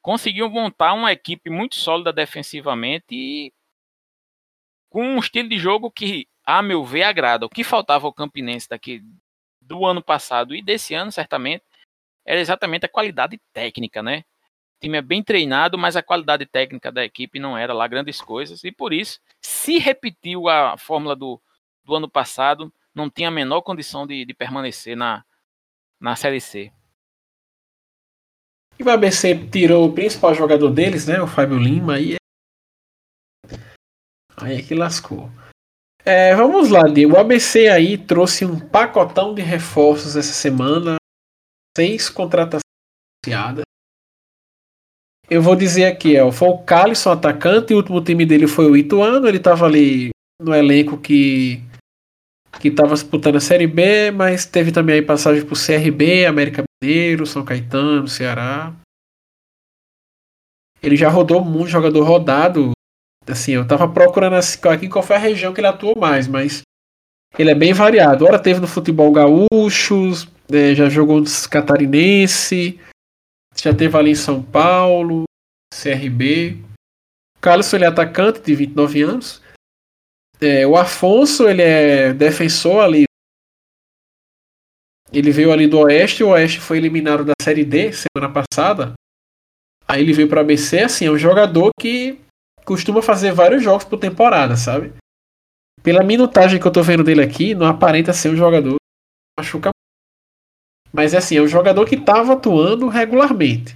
[0.03, 3.53] Conseguiu montar uma equipe muito sólida defensivamente e
[4.91, 7.47] com um estilo de jogo que, a meu ver, agrada.
[7.47, 9.03] O que faltava ao Campinense daqui
[9.61, 11.65] do ano passado e desse ano, certamente,
[12.27, 14.25] era exatamente a qualidade técnica, né?
[14.77, 18.21] O time é bem treinado, mas a qualidade técnica da equipe não era lá grandes
[18.21, 21.41] coisas, e por isso se repetiu a fórmula do,
[21.85, 25.25] do ano passado, não tinha a menor condição de, de permanecer na,
[26.01, 26.73] na Série C.
[28.79, 31.21] E o ABC tirou o principal jogador deles, né?
[31.21, 32.17] O Fábio Lima, e
[34.39, 35.31] aí é que lascou.
[36.05, 36.81] É, vamos lá.
[36.83, 40.97] O ABC aí trouxe um pacotão de reforços essa semana.
[41.77, 42.63] Seis contratações
[43.23, 43.65] anunciadas.
[45.29, 48.77] Eu vou dizer aqui, ó, foi o Calisson atacante, o último time dele foi o
[48.77, 50.11] Ituano, ele estava ali
[50.41, 51.63] no elenco que
[52.59, 57.27] que estava disputando a Série B, mas teve também aí passagem por CRB, América Mineiro,
[57.27, 58.75] São Caetano, Ceará.
[60.83, 62.73] Ele já rodou muito, jogador rodado.
[63.27, 64.37] Assim, eu tava procurando
[64.71, 66.63] aqui qual foi a região que ele atuou mais, mas
[67.39, 68.25] ele é bem variado.
[68.25, 70.11] Ora teve no futebol gaúcho,
[70.51, 72.81] né, já jogou no catarinense,
[73.57, 75.25] já teve ali em São Paulo,
[75.73, 76.59] CRB.
[77.37, 79.43] O Carlos ele é atacante de 29 anos.
[80.41, 83.05] É, o Afonso, ele é defensor ali.
[85.13, 88.95] Ele veio ali do Oeste, o Oeste foi eliminado da Série D semana passada.
[89.87, 92.21] Aí ele veio para ABC, assim, é um jogador que
[92.65, 94.93] costuma fazer vários jogos por temporada, sabe?
[95.83, 99.71] Pela minutagem que eu tô vendo dele aqui, não aparenta ser um jogador que machuca.
[100.93, 103.75] Mas assim, é um jogador que estava atuando regularmente.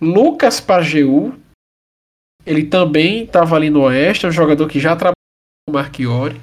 [0.00, 1.38] Lucas Pajeú,
[2.44, 5.14] ele também estava ali no Oeste, é um jogador que já trabalhou
[5.66, 6.40] com o Marchiori.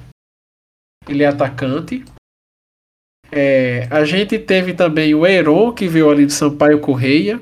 [1.08, 2.04] Ele é atacante.
[3.30, 7.40] É, a gente teve também o Heron, que veio ali de Sampaio Correia.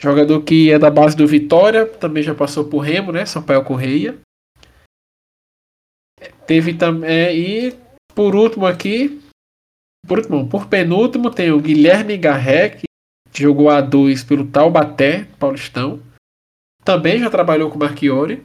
[0.00, 3.24] Jogador que é da base do Vitória, também já passou por Remo, né?
[3.26, 4.18] Sampaio Correia.
[6.46, 7.38] Teve também.
[7.38, 7.78] E
[8.14, 9.20] por último aqui.
[10.06, 16.00] Por último, por penúltimo, tem o Guilherme Garré, que jogou A2 pelo Taubaté, Paulistão
[16.84, 18.44] também já trabalhou com o Marchiori.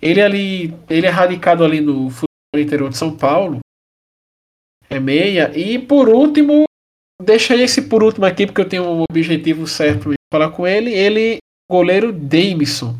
[0.00, 3.60] Ele ali, ele é radicado ali no futebol interior de São Paulo.
[4.88, 5.56] É meia.
[5.56, 6.64] E por último,
[7.22, 10.92] deixa esse por último aqui porque eu tenho um objetivo certo falar com ele.
[10.92, 11.38] Ele,
[11.70, 12.98] goleiro Dameson,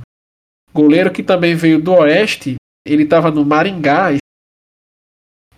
[0.73, 4.17] goleiro que também veio do Oeste, ele estava no Maringá.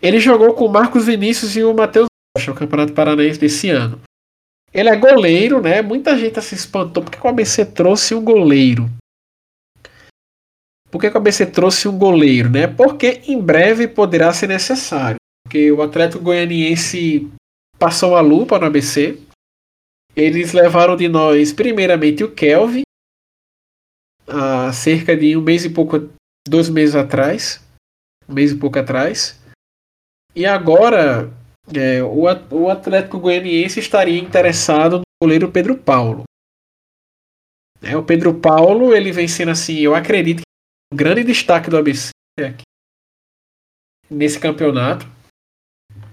[0.00, 2.06] Ele jogou com o Marcos Vinícius e o Matheus
[2.36, 4.00] Rocha, o Campeonato Paranaense desse ano.
[4.74, 5.80] Ele é goleiro, né?
[5.80, 8.90] Muita gente se espantou porque o ABC trouxe um goleiro.
[10.90, 12.66] Por que o ABC trouxe um goleiro, né?
[12.66, 15.16] Porque em breve poderá ser necessário.
[15.44, 17.30] Porque o Atlético Goianiense
[17.78, 19.16] passou a lupa no ABC.
[20.16, 22.82] Eles levaram de nós, primeiramente, o Kelvin,
[24.26, 26.10] há cerca de um mês e pouco,
[26.48, 27.62] dois meses atrás.
[28.28, 29.38] Um mês e pouco atrás.
[30.34, 31.32] E agora,
[31.72, 36.24] é, o, o Atlético Goianiense estaria interessado no goleiro Pedro Paulo.
[37.80, 41.76] É, o Pedro Paulo, ele vem sendo assim, eu acredito que um grande destaque do
[41.76, 42.62] ABC aqui,
[44.10, 45.06] nesse campeonato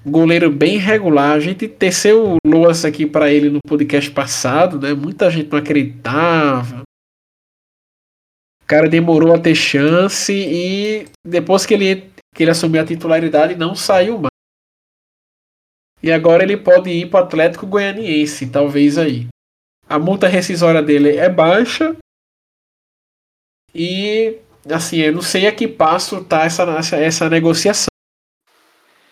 [0.05, 1.31] goleiro bem regular.
[1.31, 4.93] A gente teceu loas aqui para ele no podcast passado, né?
[4.93, 6.81] Muita gente não acreditava.
[8.63, 13.55] O cara demorou a ter chance e depois que ele, que ele assumiu a titularidade
[13.55, 14.30] não saiu mais.
[16.03, 19.27] E agora ele pode ir para o Atlético Goianiense, talvez aí.
[19.87, 21.95] A multa rescisória dele é baixa.
[23.73, 24.37] E
[24.69, 27.87] assim, eu não sei a que passo tá essa, essa, essa negociação.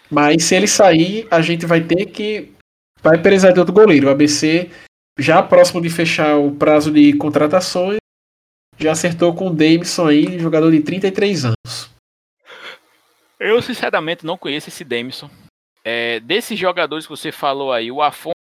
[0.10, 2.52] Mas se ele sair, a gente vai ter que.
[3.02, 4.08] Vai precisar de outro goleiro.
[4.08, 4.70] O ABC,
[5.18, 8.00] já próximo de fechar o prazo de contratações,
[8.78, 11.90] já acertou com o Davidson aí, jogador de 33 anos.
[13.40, 15.30] Eu, sinceramente, não conheço esse Davidson.
[15.84, 18.36] É, desses jogadores que você falou aí, o Afonso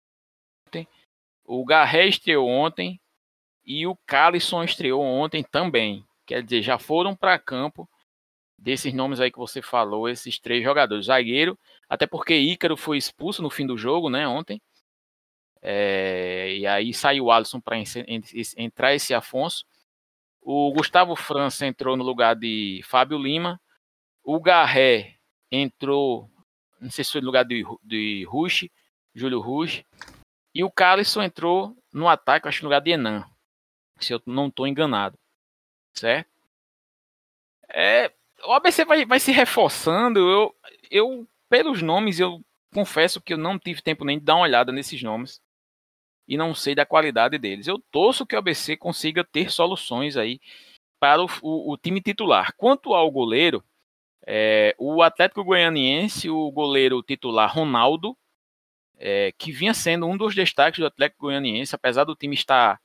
[0.68, 0.88] ontem,
[1.46, 3.00] o Garré estreou ontem
[3.66, 6.06] e o Calisson estreou ontem também.
[6.26, 7.90] Quer dizer, já foram para campo
[8.58, 11.06] desses nomes aí que você falou, esses três jogadores.
[11.06, 14.62] Zagueiro, até porque Ícaro foi expulso no fim do jogo, né, ontem.
[15.62, 17.78] É, e aí saiu o Alisson para
[18.58, 19.66] entrar esse Afonso.
[20.42, 23.60] O Gustavo França entrou no lugar de Fábio Lima.
[24.24, 25.16] O Garré
[25.52, 26.30] entrou,
[26.80, 28.70] não sei se foi no lugar de, de Rush,
[29.14, 29.84] Júlio Rush.
[30.54, 33.26] E o Calisson entrou no ataque, acho no lugar de Enan.
[34.00, 35.18] Se eu não estou enganado.
[35.94, 36.30] Certo?
[37.72, 38.12] É,
[38.46, 40.20] o ABC vai, vai se reforçando.
[40.20, 40.56] Eu,
[40.90, 44.72] eu, pelos nomes, eu confesso que eu não tive tempo nem de dar uma olhada
[44.72, 45.42] nesses nomes
[46.28, 47.68] e não sei da qualidade deles.
[47.68, 50.40] Eu torço que o ABC consiga ter soluções aí
[51.00, 52.54] para o, o, o time titular.
[52.56, 53.64] Quanto ao goleiro,
[54.26, 58.18] é, o Atlético Goianiense, o goleiro titular Ronaldo,
[58.98, 62.80] é, que vinha sendo um dos destaques do Atlético Goianiense, apesar do time estar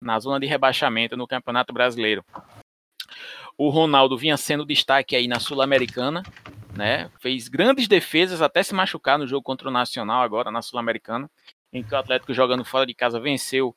[0.00, 2.24] na zona de rebaixamento no Campeonato Brasileiro.
[3.56, 6.22] O Ronaldo vinha sendo destaque aí na Sul-Americana,
[6.76, 7.10] né?
[7.20, 11.30] Fez grandes defesas até se machucar no jogo contra o Nacional agora na Sul-Americana,
[11.72, 13.76] em que o Atlético jogando fora de casa venceu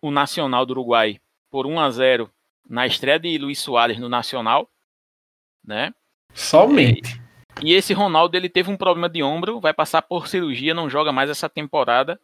[0.00, 1.20] o Nacional do Uruguai
[1.50, 2.30] por 1 a 0
[2.68, 4.70] na estreia de Luiz Soares no Nacional,
[5.64, 5.92] né?
[6.32, 7.20] Somente.
[7.62, 10.90] E, e esse Ronaldo ele teve um problema de ombro, vai passar por cirurgia, não
[10.90, 12.20] joga mais essa temporada.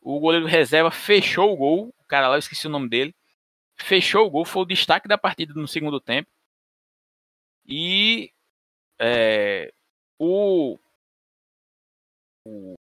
[0.00, 3.14] O goleiro reserva fechou o gol, o cara lá eu esqueci o nome dele
[3.78, 6.28] fechou o gol, foi o destaque da partida no segundo tempo.
[7.66, 8.32] E
[8.98, 9.72] é,
[10.18, 10.78] o,
[12.44, 12.74] o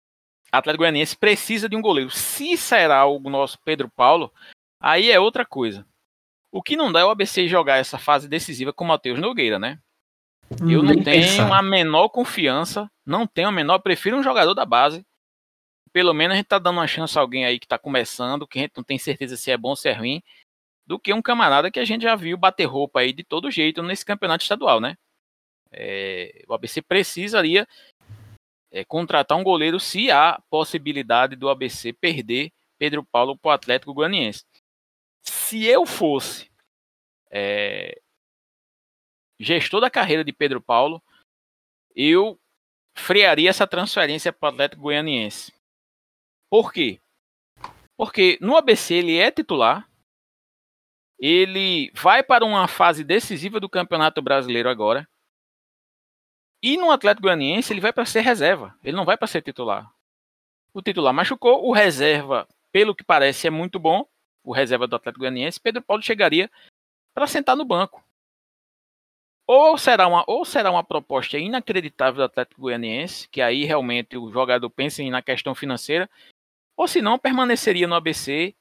[0.52, 2.10] Atlético Goianiense precisa de um goleiro.
[2.10, 4.32] Se será o nosso Pedro Paulo,
[4.80, 5.86] aí é outra coisa.
[6.56, 9.60] O que não dá é o ABC jogar essa fase decisiva com o Matheus Nogueira,
[9.60, 9.78] né?
[10.62, 15.06] Eu não tenho a menor confiança, não tenho a menor, prefiro um jogador da base.
[15.92, 18.58] Pelo menos a gente tá dando uma chance a alguém aí que tá começando, que
[18.58, 20.24] a gente não tem certeza se é bom ou se é ruim
[20.88, 23.84] do que um camarada que a gente já viu bater roupa aí de todo jeito
[23.84, 24.96] nesse campeonato estadual, né?
[25.74, 27.68] É, o ABC precisaria
[28.72, 33.94] é, contratar um goleiro se há possibilidade do ABC perder Pedro Paulo para o Atlético
[33.94, 34.46] Goianiense.
[35.28, 36.52] Se eu fosse
[37.32, 38.02] é,
[39.40, 41.02] gestor da carreira de Pedro Paulo,
[41.96, 42.40] eu
[42.96, 45.54] frearia essa transferência para o Atlético Goianiense.
[46.50, 47.00] Por quê?
[47.98, 49.90] Porque no ABC ele é titular,
[51.18, 55.08] ele vai para uma fase decisiva do Campeonato Brasileiro agora.
[56.62, 59.92] E no Atlético Goianiense ele vai para ser reserva, ele não vai para ser titular.
[60.74, 64.06] O titular machucou, o reserva, pelo que parece, é muito bom.
[64.46, 66.50] O reserva do Atlético Goianiense, Pedro Paulo chegaria
[67.14, 68.04] para sentar no banco.
[69.48, 74.32] Ou será uma ou será uma proposta inacreditável do Atlético Goianiense, que aí realmente o
[74.32, 76.10] jogador pensa na questão financeira,
[76.78, 78.56] ou se não permaneceria no ABC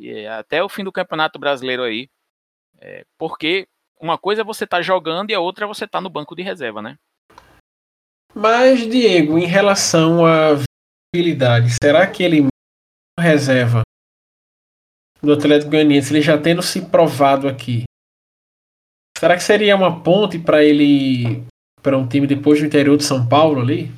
[0.00, 2.08] é até o fim do Campeonato Brasileiro aí.
[2.80, 3.66] É, porque
[4.00, 6.10] uma coisa é você estar tá jogando e a outra é você estar tá no
[6.10, 6.96] banco de reserva, né?
[8.34, 10.50] Mas, Diego, em relação à
[11.12, 12.46] viabilidade, será que ele
[13.18, 13.82] reserva
[15.22, 17.84] do Atlético Goianiense, ele já tendo se provado aqui,
[19.16, 21.44] será que seria uma ponte para ele
[21.82, 23.90] para um time depois do interior de São Paulo ali?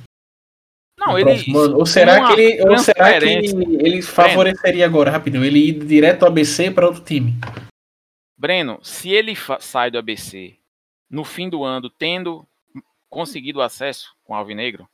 [0.98, 1.56] Não, ele.
[1.56, 6.26] Ou será que ele, ou será que ele favoreceria agora, rapidinho, ele ir direto do
[6.26, 7.34] ABC para outro time?
[8.36, 10.56] Breno, se ele sai do ABC
[11.10, 12.46] no fim do ano tendo
[13.08, 14.88] conseguido acesso com o Alvinegro,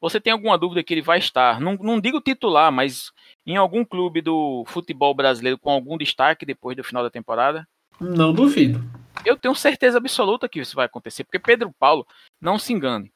[0.00, 1.60] você tem alguma dúvida que ele vai estar?
[1.60, 3.10] Não, não digo titular, mas
[3.48, 7.66] em algum clube do futebol brasileiro com algum destaque depois do final da temporada?
[7.98, 8.78] Não duvido.
[9.24, 12.06] Eu tenho certeza absoluta que isso vai acontecer, porque Pedro Paulo,
[12.38, 13.10] não se engane.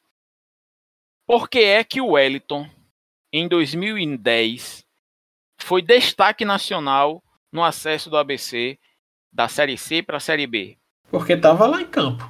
[1.27, 2.67] Por que é que o Wellington,
[3.31, 4.83] em 2010,
[5.61, 8.79] foi destaque nacional no acesso do ABC
[9.31, 10.79] da Série C para a Série B?
[11.11, 12.27] Porque estava lá em campo.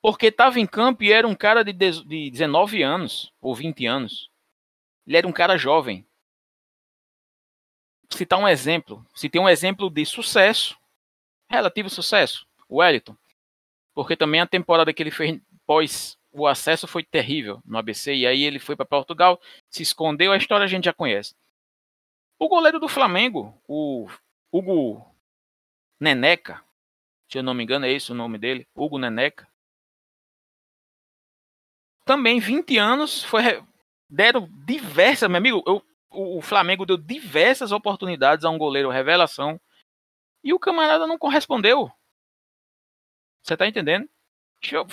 [0.00, 4.30] Porque estava em campo e era um cara de, de 19 anos ou 20 anos.
[5.06, 6.06] Ele era um cara jovem.
[8.16, 9.04] Citar um exemplo.
[9.14, 10.78] Se tem um exemplo de sucesso,
[11.50, 13.14] relativo sucesso, o Wellington.
[13.94, 18.14] Porque também a temporada que ele fez pós o acesso foi terrível no ABC.
[18.14, 19.38] E aí ele foi para Portugal,
[19.68, 21.34] se escondeu, a história a gente já conhece.
[22.38, 24.08] O goleiro do Flamengo, o
[24.50, 25.06] Hugo
[26.00, 26.62] Neneca,
[27.28, 29.46] se eu não me engano é esse o nome dele, Hugo Neneca.
[32.04, 33.42] Também 20 anos, foi
[34.08, 35.82] deram diversas, meu amigo, eu,
[36.16, 39.60] o Flamengo deu diversas oportunidades a um goleiro revelação
[40.42, 41.90] e o camarada não correspondeu.
[43.42, 44.08] Você tá entendendo?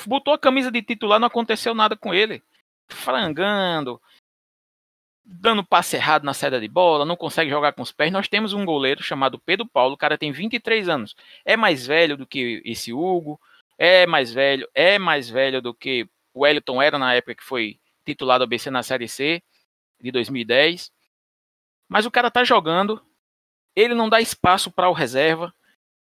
[0.05, 2.43] Botou a camisa de titular, não aconteceu nada com ele.
[2.89, 4.01] Frangando,
[5.24, 8.11] dando passe errado na saída de bola, não consegue jogar com os pés.
[8.11, 11.15] Nós temos um goleiro chamado Pedro Paulo, o cara tem 23 anos.
[11.45, 13.39] É mais velho do que esse Hugo,
[13.78, 17.80] é mais velho, é mais velho do que o Wellington era na época que foi
[18.05, 19.41] titulado ABC na Série C
[20.01, 20.91] de 2010.
[21.93, 22.99] Mas o cara tá jogando,
[23.75, 25.53] ele não dá espaço para o reserva,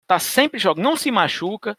[0.08, 1.78] tá sempre jogando, não se machuca,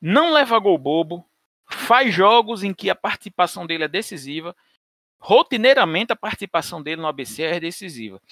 [0.00, 1.28] não leva gol bobo,
[1.68, 4.54] faz jogos em que a participação dele é decisiva.
[5.18, 8.22] Rotineiramente a participação dele no ABC é decisiva.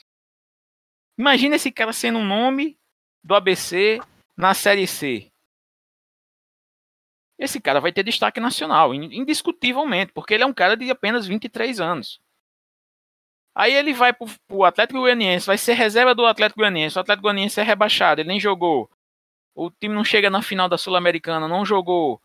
[1.18, 2.78] Imagina esse cara sendo um nome
[3.20, 3.98] do ABC
[4.36, 5.28] na Série C.
[7.36, 11.80] Esse cara vai ter destaque nacional, indiscutivelmente, porque ele é um cara de apenas 23
[11.80, 12.20] anos.
[13.60, 16.96] Aí ele vai pro, pro Atlético Goianiense, vai ser reserva do Atlético Goianiense.
[16.96, 18.88] O Atlético Goianiense é rebaixado, ele nem jogou
[19.54, 22.22] o time não chega na final da Sul-Americana, não jogou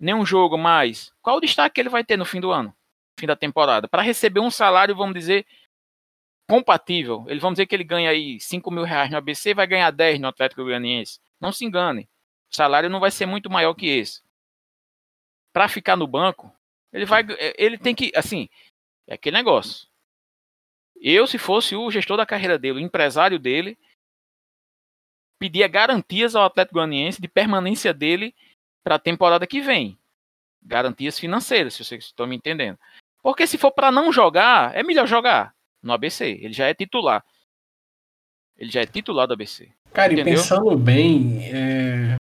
[0.00, 2.74] nenhum jogo mais, qual o destaque que ele vai ter no fim do ano,
[3.20, 3.86] fim da temporada?
[3.86, 5.46] Para receber um salário, vamos dizer,
[6.48, 7.26] compatível.
[7.28, 10.20] Ele vamos dizer que ele ganha aí 5 mil reais no ABC vai ganhar 10
[10.20, 11.20] no Atlético Goianiense.
[11.38, 12.08] Não se engane.
[12.50, 14.22] O salário não vai ser muito maior que esse.
[15.52, 16.50] Para ficar no banco,
[16.92, 17.24] ele vai.
[17.58, 18.10] Ele tem que.
[18.14, 18.48] Assim,
[19.06, 19.91] é aquele negócio.
[21.02, 23.76] Eu, se fosse o gestor da carreira dele, o empresário dele,
[25.36, 28.32] pedia garantias ao Atlético Goianiense de permanência dele
[28.84, 29.98] para a temporada que vem.
[30.62, 32.78] Garantias financeiras, se vocês estão me entendendo.
[33.20, 36.38] Porque se for para não jogar, é melhor jogar no ABC.
[36.40, 37.24] Ele já é titular.
[38.56, 39.68] Ele já é titular do ABC.
[39.92, 40.34] Cara, entendeu?
[40.34, 42.14] e pensando bem, é...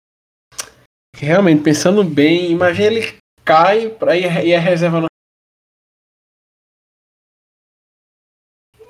[1.14, 5.09] realmente pensando bem, imagina ele cai para ir, a reserva no...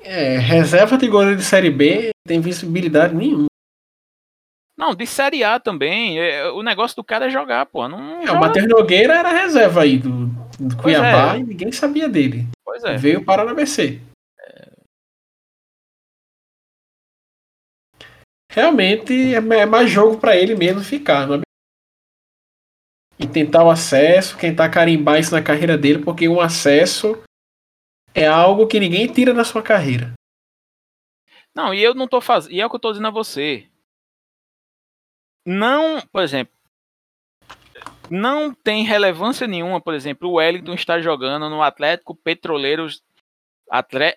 [0.02, 3.46] É, reserva de goleiro de Série B tem visibilidade nenhuma.
[4.76, 6.18] Não, de Série A também.
[6.18, 7.86] É, o negócio do cara é jogar, pô.
[7.86, 10.26] Não é, o Matheus Nogueira era reserva aí do,
[10.58, 11.40] do Cuiabá é.
[11.40, 12.48] e ninguém sabia dele.
[12.64, 12.96] Pois é.
[12.96, 14.00] Veio parar na BC.
[14.40, 14.70] É...
[18.50, 21.26] Realmente é mais jogo para ele mesmo ficar.
[21.26, 21.40] Não é?
[23.18, 27.22] E tentar o acesso, tentar carimbar isso na carreira dele, porque um acesso
[28.14, 30.14] é algo que ninguém tira da sua carreira.
[31.54, 32.52] Não, e eu não tô fazendo.
[32.52, 33.70] E é o que eu tô dizendo a você
[35.44, 36.54] não, por exemplo,
[38.10, 43.02] não tem relevância nenhuma, por exemplo, o Wellington está jogando no Atlético Petroleiros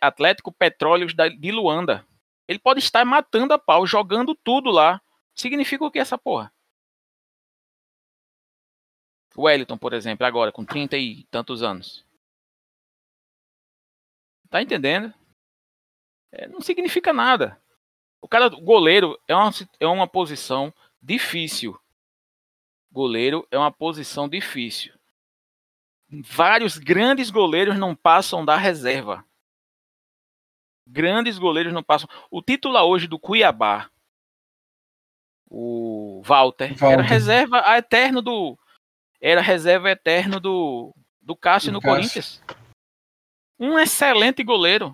[0.01, 2.05] Atlético Petróleos de Luanda.
[2.47, 4.99] Ele pode estar matando a pau, jogando tudo lá.
[5.35, 6.51] Significa o que essa porra?
[9.35, 12.03] O Wellington, por exemplo, agora com 30 e tantos anos.
[14.53, 15.11] Tá entendendo?
[16.31, 17.59] É, não significa nada.
[18.21, 19.49] O cara, o goleiro, é uma,
[19.79, 21.75] é uma posição difícil.
[22.91, 24.93] Goleiro é uma posição difícil.
[26.07, 29.25] Vários grandes goleiros não passam da reserva.
[30.87, 32.07] Grandes goleiros não passam.
[32.29, 33.89] O titular hoje do Cuiabá,
[35.49, 36.93] o Walter, Walter.
[36.93, 38.55] era reserva eterno do
[39.19, 41.95] era reserva eterno do do Cássio no Cássio.
[41.95, 42.62] Corinthians.
[43.63, 44.93] Um excelente goleiro,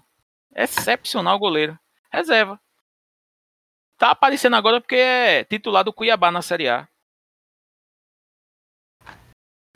[0.55, 1.75] excepcional goleiro.
[2.13, 2.61] Reserva.
[3.97, 6.87] Tá aparecendo agora porque é titular do Cuiabá na Série A.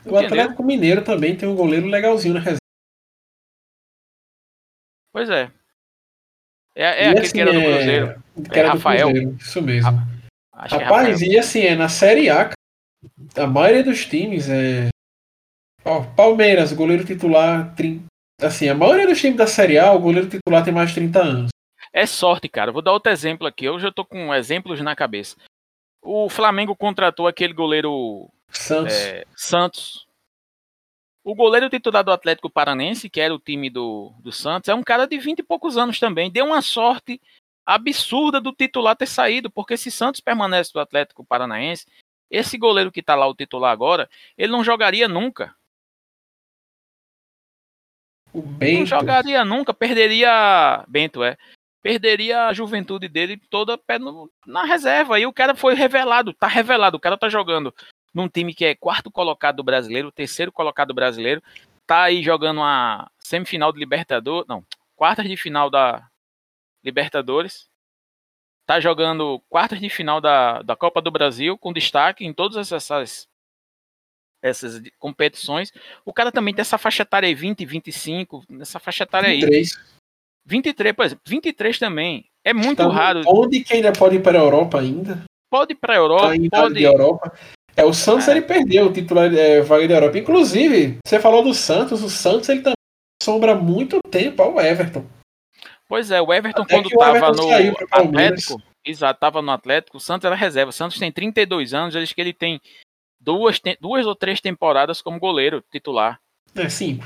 [0.05, 2.59] O Atlético Mineiro também tem um goleiro legalzinho na reserva.
[5.11, 5.51] Pois é.
[6.75, 8.23] É, é aquele assim, que era do é Cruzeiro.
[8.51, 9.07] É, é Rafael.
[9.07, 9.89] Cruzeiro, isso mesmo.
[10.51, 12.51] A, é Rapaz, e assim, é na Série A,
[13.35, 14.89] a maioria dos times é.
[15.83, 17.73] Ó, Palmeiras, goleiro titular.
[18.43, 21.19] Assim, a maioria dos times da Série A, o goleiro titular tem mais de 30
[21.21, 21.49] anos.
[21.91, 22.71] É sorte, cara.
[22.71, 23.65] Vou dar outro exemplo aqui.
[23.65, 25.37] Eu já tô com exemplos na cabeça.
[26.01, 28.93] O Flamengo contratou aquele goleiro Santos.
[28.93, 30.07] É, Santos.
[31.23, 34.83] O goleiro titular do Atlético Paranense, que era o time do, do Santos, é um
[34.83, 36.29] cara de 20 e poucos anos também.
[36.29, 37.21] Deu uma sorte
[37.65, 41.85] absurda do titular ter saído, porque se Santos permanece do Atlético Paranaense,
[42.29, 45.55] esse goleiro que tá lá, o titular agora, ele não jogaria nunca.
[48.33, 48.79] O Bento.
[48.79, 50.83] Não jogaria nunca, perderia.
[50.87, 51.37] Bento, é
[51.83, 53.77] perderia a juventude dele toda
[54.47, 55.19] na reserva.
[55.19, 56.95] E o cara foi revelado, tá revelado.
[56.95, 57.75] O cara tá jogando
[58.13, 61.41] num time que é quarto colocado do brasileiro, terceiro colocado do brasileiro,
[61.85, 64.63] tá aí jogando a semifinal de Libertadores, não,
[64.95, 66.07] quartas de final da
[66.83, 67.67] Libertadores,
[68.65, 73.27] tá jogando quartas de final da, da Copa do Brasil, com destaque em todas essas
[74.43, 75.71] essas competições.
[76.05, 79.39] O cara também tem essa faixa etária aí, 20, 25, nessa faixa etária aí.
[79.39, 79.79] 23.
[80.45, 82.25] 23, por exemplo, 23 também.
[82.43, 83.21] É muito tá raro.
[83.25, 85.23] Onde que ainda pode ir para a Europa ainda?
[85.49, 86.33] Pode ir para a Europa.
[86.51, 86.83] Tá pode...
[86.83, 87.33] Europa.
[87.75, 88.31] É, o Santos é.
[88.31, 90.17] ele perdeu o titular é, vaga da Europa.
[90.17, 92.75] Inclusive, você falou do Santos, o Santos ele também
[93.21, 95.05] sombra muito tempo ao Everton.
[95.87, 97.49] Pois é, o Everton Até quando estava no
[97.91, 100.69] Atlético, exato, estava no Atlético, o Santos era reserva.
[100.69, 102.59] O Santos tem 32 anos, eles que ele tem
[103.23, 106.19] duas, duas ou três temporadas como goleiro titular.
[106.55, 107.05] É cinco.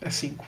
[0.00, 0.46] É cinco.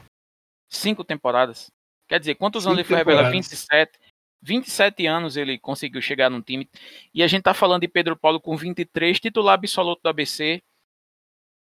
[0.69, 1.71] Cinco temporadas.
[2.07, 3.31] Quer dizer, quantos anos ele foi revelado?
[3.31, 3.99] 27.
[4.41, 6.69] 27 anos ele conseguiu chegar num time.
[7.13, 10.63] E a gente tá falando de Pedro Paulo com 23, titular absoluto do ABC.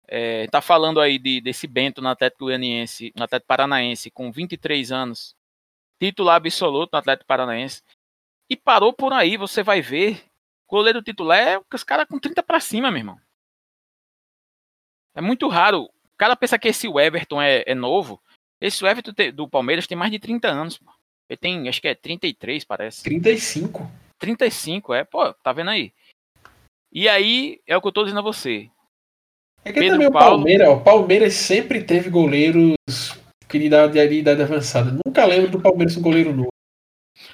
[0.09, 4.93] É, tá falando aí de, desse Bento no Atlético Goianiense, no Atlético Paranaense, com 23
[4.93, 5.35] anos.
[6.01, 7.83] Titular absoluto no Atlético Paranaense.
[8.49, 10.23] E parou por aí, você vai ver.
[10.69, 13.26] Goleiro titular é os caras com 30 para cima, meu irmão.
[15.17, 15.85] É muito raro.
[15.85, 18.21] O cara pensa que esse Everton é, é novo.
[18.61, 20.79] Esse Everton do Palmeiras tem mais de 30 anos.
[20.79, 20.91] Pô.
[21.29, 23.03] Ele tem, acho que é 33, parece.
[23.03, 23.91] 35.
[24.19, 25.05] 35, é.
[25.05, 25.93] Pô, tá vendo aí?
[26.93, 28.71] E aí, é o que eu tô dizendo a você.
[29.65, 30.29] É que Pedro também Paulo...
[30.29, 32.77] o Palmeiras, o Palmeiras sempre teve goleiros
[33.49, 34.97] que de idade, de idade avançada.
[35.05, 36.53] Nunca lembro do Palmeiras com goleiro novo.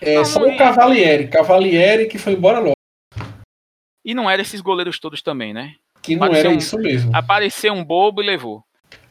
[0.01, 1.28] É não, só não, o Cavalieri.
[1.28, 2.76] Cavalieri que foi embora logo.
[4.05, 5.76] E não era esses goleiros todos também, né?
[6.03, 7.11] Que não Apareceu era isso mesmo.
[7.14, 8.64] Apareceu um bobo e levou.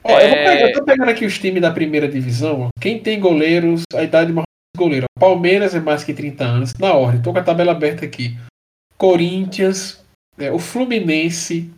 [0.03, 0.25] Ó, é...
[0.25, 2.69] eu, pegar, eu, tô pegando aqui os times da primeira divisão.
[2.79, 5.05] Quem tem goleiros, a idade mais goleiro.
[5.17, 6.73] Palmeiras é mais que 30 anos.
[6.75, 8.37] Na ordem, tô com a tabela aberta aqui.
[8.97, 10.03] Corinthians,
[10.37, 11.71] é, o Fluminense.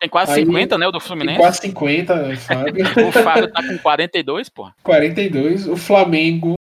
[0.00, 0.86] Tem quase aí, 50, né?
[0.86, 1.38] O do Fluminense.
[1.38, 2.84] quase 50, Fábio.
[3.08, 4.70] o Fábio tá com 42, pô.
[4.82, 5.68] 42.
[5.68, 6.54] O Flamengo.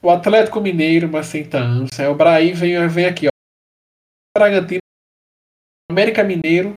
[0.00, 1.98] O Atlético Mineiro, mais 30 anos.
[1.98, 3.30] É, o Braí vem, vem aqui, ó.
[4.36, 4.80] Bragantino.
[5.90, 6.72] América Mineiro,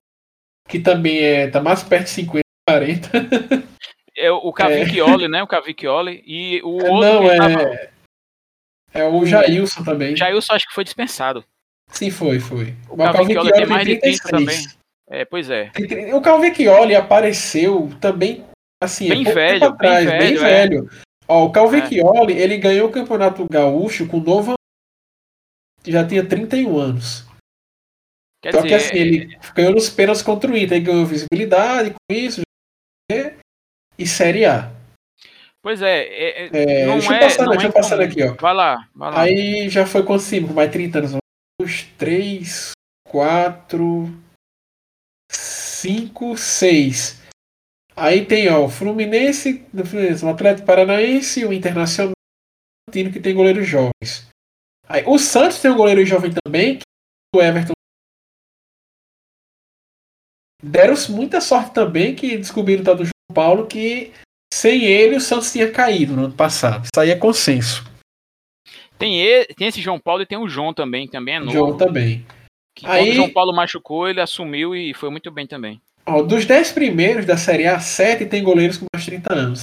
[0.68, 3.10] que também é, tá mais perto de 50 40.
[4.18, 5.28] É o Cavicchioli, é.
[5.28, 5.42] né?
[5.42, 6.22] O Cavicchioli.
[6.26, 7.00] E o é, outro.
[7.00, 7.36] Não, é.
[7.36, 7.90] Tava...
[8.94, 10.16] É o Jailson também.
[10.16, 11.44] Jailson acho que foi dispensado.
[11.90, 12.74] Sim, foi, foi.
[12.88, 14.56] O, Cavicchioli tem mais de 30 também.
[15.10, 15.70] É, pois é.
[16.14, 18.42] O Cavicchioli apareceu também,
[18.82, 20.40] assim, bem velho, atrás, bem velho.
[20.40, 20.66] Bem é.
[20.66, 20.90] velho.
[21.28, 22.40] Ó, o Calvecchioli, é.
[22.40, 24.54] ele ganhou o Campeonato Gaúcho com Nova
[25.86, 27.25] já tinha 31 anos.
[28.42, 31.90] Quer Só dizer, que assim, ele ganhou nos pênaltis contra o Inter, ele ganhou visibilidade
[31.90, 32.42] com isso,
[33.98, 34.72] e Série A.
[35.62, 38.34] Pois é, é, é, é deixa eu é, passar, deixa eu passar aqui, ó.
[38.34, 39.20] Vai lá, vai lá.
[39.22, 40.54] Aí já foi quanto tempo?
[40.54, 41.16] Mais 30 anos?
[41.60, 42.72] 2, 3,
[43.08, 44.22] 4,
[45.32, 47.22] 5, 6.
[47.96, 49.66] Aí tem ó, o Fluminense,
[50.22, 52.12] o Atlético Paranaense, o Internacional,
[52.88, 54.28] o time que tem goleiros jovens.
[54.88, 56.84] Aí, o Santos tem um goleiro jovem também, que
[57.34, 57.72] o Everton
[60.66, 64.12] deram muita sorte também que descobriram o tal do João Paulo que
[64.52, 66.84] sem ele o Santos tinha caído no ano passado.
[66.84, 67.84] Isso aí é consenso.
[68.98, 71.52] Tem, ele, tem esse João Paulo e tem o João também, também é novo.
[71.52, 72.26] João também.
[72.74, 75.80] Que aí, quando o João Paulo machucou, ele assumiu e foi muito bem também.
[76.06, 79.62] Ó, dos 10 primeiros da Série A, 7 tem goleiros com mais de 30 anos.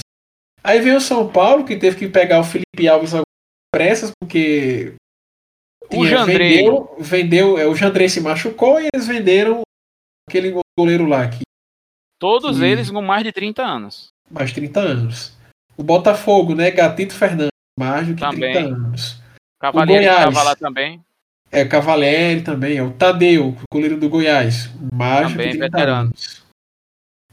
[0.62, 3.12] Aí vem o São Paulo, que teve que pegar o Felipe Alves
[3.74, 4.94] pressas, porque
[5.92, 6.56] o Jandrei.
[6.56, 9.62] vendeu, vendeu é, o Jandrei se machucou e eles venderam
[10.28, 11.42] aquele goleiro lá que.
[12.18, 12.64] Todos que...
[12.64, 14.08] eles com mais de 30 anos.
[14.30, 15.36] Mais de 30 anos.
[15.76, 16.70] O Botafogo, né?
[16.70, 18.52] Gatito Fernandes, mais do que Também.
[18.52, 19.20] 30 anos.
[19.60, 21.04] Cavalieri estava lá também.
[21.50, 22.76] É, Cavalieri também.
[22.76, 24.70] É o Tadeu, goleiro do Goiás.
[24.92, 26.00] Mais também, de 30 veterano.
[26.02, 26.44] anos.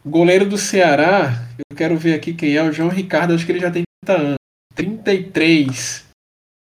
[0.03, 2.63] O goleiro do Ceará, eu quero ver aqui quem é.
[2.63, 4.35] O João Ricardo, acho que ele já tem 30 anos.
[4.76, 6.07] 33.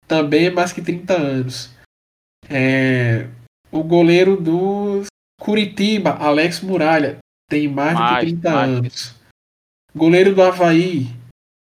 [0.08, 1.70] Também é mais que 30 anos.
[2.50, 3.28] É,
[3.72, 5.04] o goleiro do
[5.40, 7.18] Curitiba, Alex Muralha,
[7.50, 8.70] tem mais, mais de 30 mais.
[8.70, 9.16] anos.
[9.96, 11.08] Goleiro do Havaí,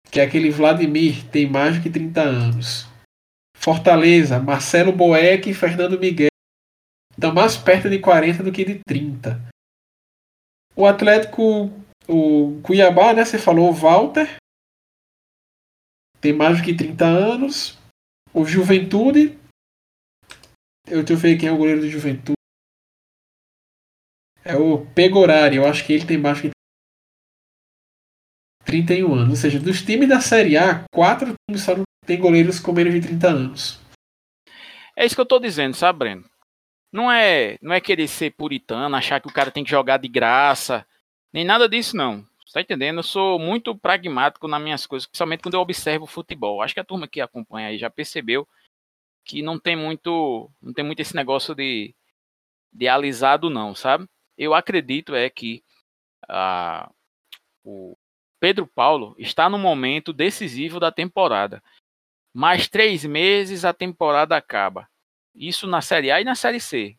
[0.10, 2.88] que é aquele Vladimir, tem mais de 30 anos.
[3.56, 6.30] Fortaleza, Marcelo Boeck e Fernando Miguel.
[7.11, 9.41] Estão mais perto de 40 do que de 30.
[10.76, 11.72] O Atlético,
[12.07, 13.26] o Cuiabá, né?
[13.26, 14.38] Você falou, o Walter.
[16.22, 17.77] Tem mais do que 30 anos.
[18.34, 19.38] O Juventude.
[20.85, 22.36] Eu te ver quem é o goleiro do Juventude.
[24.47, 25.57] É o Pegorari.
[25.57, 26.51] Eu acho que ele tem mais que
[28.63, 29.29] 31 anos.
[29.29, 31.75] Ou seja, dos times da Série A, quatro times só
[32.05, 33.81] tem goleiros com menos de 30 anos.
[34.95, 36.25] É isso que eu tô dizendo, sabe, Breno?
[36.91, 40.07] Não é, não é querer ser puritano, achar que o cara tem que jogar de
[40.07, 40.85] graça,
[41.33, 42.25] nem nada disso, não.
[42.45, 42.99] Você tá entendendo?
[42.99, 46.61] Eu sou muito pragmático nas minhas coisas, principalmente quando eu observo o futebol.
[46.61, 48.47] Acho que a turma que acompanha aí já percebeu
[49.25, 51.93] que não tem muito, não tem muito esse negócio de,
[52.71, 54.07] de alisado, não, sabe?
[54.38, 55.64] Eu acredito é que
[56.30, 56.91] ah,
[57.64, 57.97] o
[58.39, 61.64] Pedro Paulo está no momento decisivo da temporada.
[62.34, 64.88] Mais três meses a temporada acaba.
[65.34, 66.95] Isso na Série A e na Série C.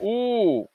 [0.00, 0.68] O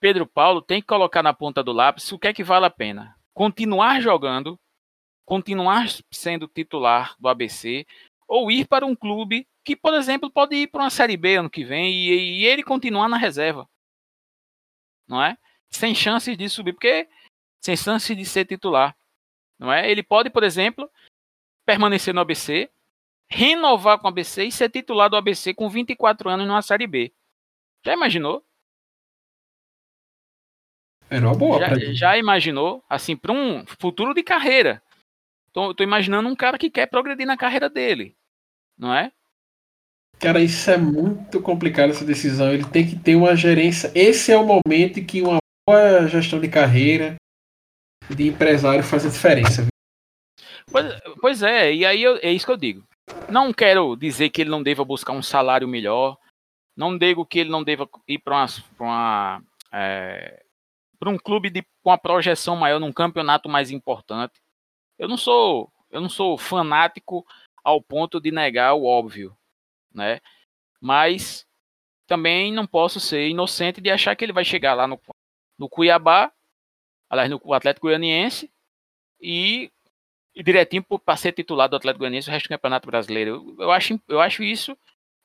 [0.00, 2.70] Pedro Paulo tem que colocar na ponta do lápis o que é que vale a
[2.70, 3.16] pena.
[3.34, 4.58] Continuar jogando,
[5.24, 7.86] continuar sendo titular do ABC,
[8.28, 11.50] ou ir para um clube que, por exemplo, pode ir para uma Série B ano
[11.50, 13.68] que vem e, e ele continuar na reserva.
[15.08, 15.36] Não é?
[15.70, 17.08] Sem chances de subir, porque
[17.60, 18.96] sem chances de ser titular.
[19.58, 19.90] Não é?
[19.90, 20.90] Ele pode, por exemplo,
[21.64, 22.70] permanecer no ABC,
[23.28, 27.12] renovar com o ABC e ser titular do ABC com 24 anos numa Série B.
[27.84, 28.44] Já imaginou?
[31.08, 31.58] Era uma boa.
[31.58, 32.82] Já, já imaginou?
[32.88, 34.82] Assim, para um futuro de carreira.
[35.52, 38.16] Tô, tô, imaginando um cara que quer progredir na carreira dele.
[38.78, 39.12] Não é?
[40.22, 42.52] Cara, isso é muito complicado essa decisão.
[42.52, 43.90] Ele tem que ter uma gerência.
[43.92, 45.38] Esse é o momento em que uma
[45.68, 47.16] boa gestão de carreira
[48.08, 49.66] de empresário faz a diferença.
[50.70, 52.84] Pois, pois é, e aí eu, é isso que eu digo.
[53.28, 56.16] Não quero dizer que ele não deva buscar um salário melhor.
[56.76, 58.46] Não digo que ele não deva ir para uma,
[58.76, 59.42] pra uma
[59.72, 60.44] é,
[61.00, 64.34] para um clube de, com uma projeção maior num campeonato mais importante.
[64.96, 67.26] Eu não sou eu não sou fanático
[67.64, 69.36] ao ponto de negar o óbvio,
[69.94, 70.20] né?
[70.80, 71.46] Mas
[72.06, 75.00] também não posso ser inocente de achar que ele vai chegar lá no,
[75.58, 76.32] no Cuiabá,
[77.08, 78.50] aliás, no Atlético Goianiense
[79.20, 79.70] e,
[80.34, 83.54] e direitinho para ser titular do Atlético Goianiense o resto do Campeonato Brasileiro.
[83.58, 84.76] Eu, eu, acho, eu acho isso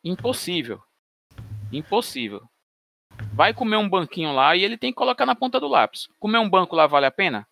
[0.03, 0.81] impossível.
[1.71, 2.47] Impossível.
[3.33, 6.07] Vai comer um banquinho lá e ele tem que colocar na ponta do lápis.
[6.19, 7.47] Comer um banco lá vale a pena?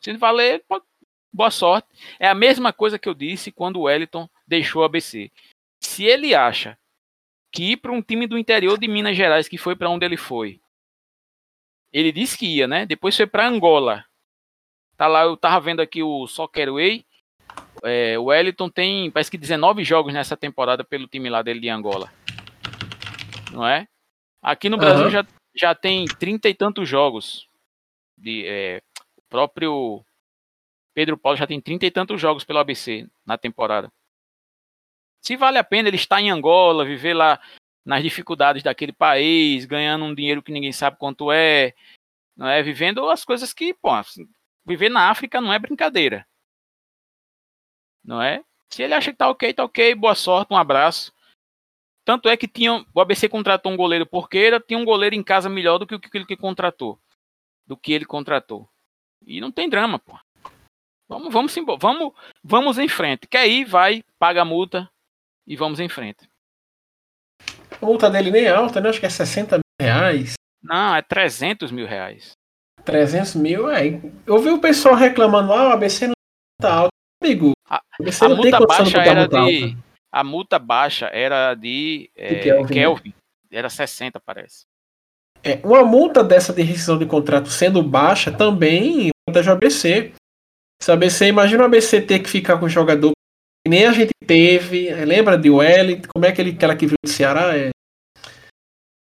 [0.00, 0.64] Se não valer,
[1.32, 1.88] boa sorte.
[2.18, 5.30] É a mesma coisa que eu disse quando o Wellington deixou a ABC.
[5.94, 6.76] Se ele acha
[7.52, 10.16] que ir para um time do interior de Minas Gerais, que foi para onde ele
[10.16, 10.60] foi,
[11.92, 12.84] ele disse que ia, né?
[12.84, 14.04] Depois foi para Angola.
[14.96, 17.06] Tá lá, eu tava vendo aqui o Soccerway.
[17.84, 21.68] É, o Wellington tem, parece que 19 jogos nessa temporada pelo time lá dele de
[21.68, 22.12] Angola.
[23.52, 23.86] Não é?
[24.42, 25.10] Aqui no Brasil uhum.
[25.10, 27.48] já, já tem trinta e tantos jogos.
[28.18, 28.82] De, é,
[29.16, 30.04] o próprio
[30.92, 33.92] Pedro Paulo já tem trinta e tantos jogos pelo ABC na temporada.
[35.24, 37.40] Se vale a pena ele estar em Angola, viver lá
[37.82, 41.74] nas dificuldades daquele país, ganhando um dinheiro que ninguém sabe quanto é,
[42.36, 43.88] não é vivendo as coisas que, pô,
[44.66, 46.26] viver na África não é brincadeira.
[48.04, 48.44] Não é?
[48.68, 51.10] Se ele acha que tá ok, tá ok, boa sorte, um abraço.
[52.04, 55.48] Tanto é que tinha, o ABC contratou um goleiro porqueira, tinha um goleiro em casa
[55.48, 57.00] melhor do que aquele que contratou.
[57.66, 58.68] Do que ele contratou.
[59.26, 60.18] E não tem drama, pô.
[61.08, 63.26] Vamos, vamos, vamos, vamos em frente.
[63.26, 64.90] Quer ir, vai, paga a multa
[65.46, 66.28] e vamos em frente.
[67.80, 68.88] A multa dele nem é alta, né?
[68.88, 70.34] Acho que é 60 mil reais.
[70.62, 72.32] Não, é 300 mil reais.
[72.84, 74.00] 300 mil, é.
[74.26, 76.14] Eu vi o pessoal reclamando, ah, o ABC não
[76.60, 76.90] tá alto.
[77.22, 79.78] Amigo, a, a multa baixa era de, alta
[80.12, 82.68] a multa baixa era de, é, de Kelvin, né?
[82.68, 83.14] Kelvin.
[83.50, 84.64] Era 60, parece.
[85.42, 90.12] É, uma multa dessa de rescisão de contrato sendo baixa também protege o ABC.
[90.80, 93.12] Se o ABC, imagina o ABC ter que ficar com o jogador
[93.64, 94.88] que nem a gente teve.
[94.88, 96.08] É, lembra de Wellington?
[96.12, 97.56] Como é que ele, aquela que viu do Ceará?
[97.56, 97.70] É,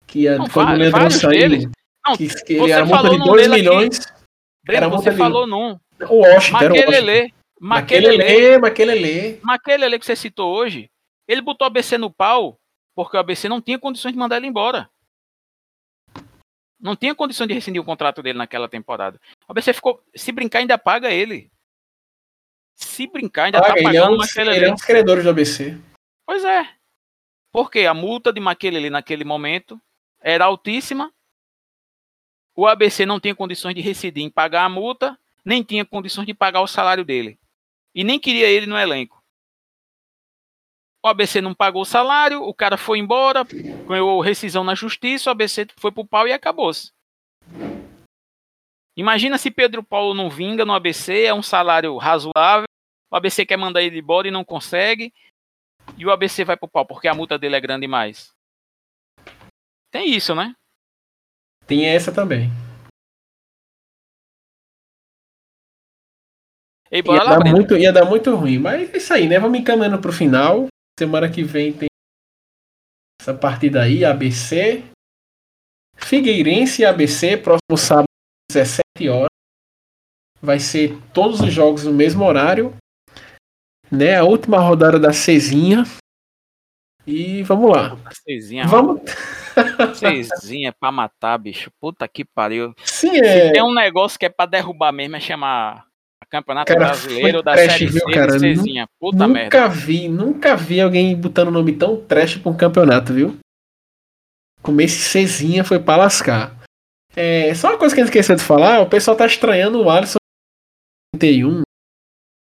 [0.06, 1.70] que a, não, quando o Leandro saiu.
[2.06, 4.00] Não, que, que ele era multa de 2 milhões.
[4.00, 5.78] Aqui, era você falou num.
[6.08, 6.68] O Washington.
[6.68, 7.34] Maquelele.
[7.58, 8.58] Maquelele.
[8.58, 9.40] Maquelele.
[9.42, 10.90] Maquelele que você citou hoje
[11.28, 12.58] Ele botou o ABC no pau
[12.94, 14.90] porque o ABC não tinha condições de mandar ele embora.
[16.78, 19.18] Não tinha condição de rescindir o contrato dele naquela temporada.
[19.48, 20.02] O ABC ficou.
[20.14, 21.51] Se brincar, ainda paga ele.
[22.74, 25.24] Se brincar, ainda paga, tá pagando ele é um, naquele ele é um dos credores
[25.24, 25.78] do ABC.
[26.26, 26.68] Pois é.
[27.52, 29.80] Porque a multa de Maquelele naquele momento
[30.20, 31.12] era altíssima.
[32.54, 36.34] O ABC não tinha condições de rescindir em pagar a multa, nem tinha condições de
[36.34, 37.38] pagar o salário dele.
[37.94, 39.22] E nem queria ele no elenco.
[41.04, 43.44] O ABC não pagou o salário, o cara foi embora,
[43.88, 46.92] ganhou rescisão na justiça, o ABC foi pro pau e acabou-se.
[48.96, 52.66] Imagina se Pedro Paulo não vinga no ABC, é um salário razoável,
[53.10, 55.12] o ABC quer mandar ele embora e não consegue,
[55.96, 58.30] e o ABC vai pro pau porque a multa dele é grande demais.
[59.90, 60.54] Tem isso, né?
[61.66, 62.50] Tem essa também.
[66.90, 69.38] Ei, ia, dar muito, ia dar muito ruim, mas é isso aí, né?
[69.38, 70.66] Vamos encaminhando pro final.
[70.98, 71.88] Semana que vem tem
[73.18, 74.84] essa partida aí, ABC.
[75.96, 78.11] Figueirense e ABC, próximo sábado,
[78.52, 79.28] 17 horas.
[80.40, 82.74] Vai ser todos os jogos no mesmo horário.
[83.90, 84.16] Né?
[84.16, 85.84] A última rodada da Cezinha.
[87.06, 87.96] E vamos lá.
[88.24, 88.66] Cezinha.
[88.66, 89.00] Vamos.
[89.94, 91.70] Cezinha pra matar, bicho.
[91.80, 92.74] Puta que pariu.
[92.84, 93.48] Sim, é.
[93.48, 95.86] Se tem um negócio que é pra derrubar mesmo, é chamar
[96.32, 98.38] Campeonato cara, Brasileiro da trash, Série viu, C cara?
[98.38, 98.88] Cezinha.
[98.98, 99.68] Puta nunca merda.
[99.68, 103.38] vi, nunca vi alguém botando nome tão trash pra um campeonato, viu?
[104.62, 106.61] Comer esse Cezinha foi pra lascar.
[107.14, 109.90] É, só uma coisa que a gente esqueceu de falar, o pessoal tá estranhando o
[109.90, 110.16] Alisson
[111.14, 111.62] 31.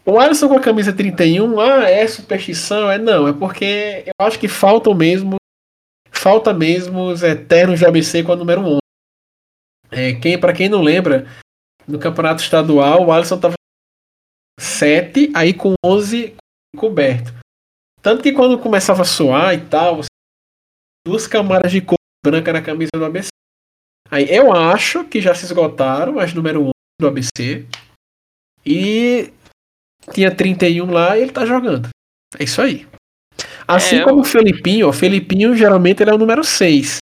[0.04, 2.90] O Alisson com a camisa 31, ah, é superstição?
[2.90, 5.36] É não, é porque eu acho que faltam mesmo,
[6.10, 8.78] falta mesmo os eternos de ABC com a número 11.
[9.90, 11.26] É, quem, pra quem não lembra,
[11.86, 13.54] no campeonato estadual, o Alisson tava
[14.58, 16.34] 7, aí com 11
[16.76, 17.32] coberto.
[18.00, 20.00] Tanto que quando começava a suar e tal,
[21.06, 23.28] duas camadas de cor branca na camisa do ABC.
[24.12, 27.66] Aí eu acho que já se esgotaram as número 11 do ABC.
[28.64, 29.32] E
[30.12, 31.88] tinha 31 lá e ele tá jogando.
[32.38, 32.86] É isso aí.
[33.66, 34.20] Assim é, como eu...
[34.20, 36.98] o Felipinho, o Felipinho geralmente ele é o número 6.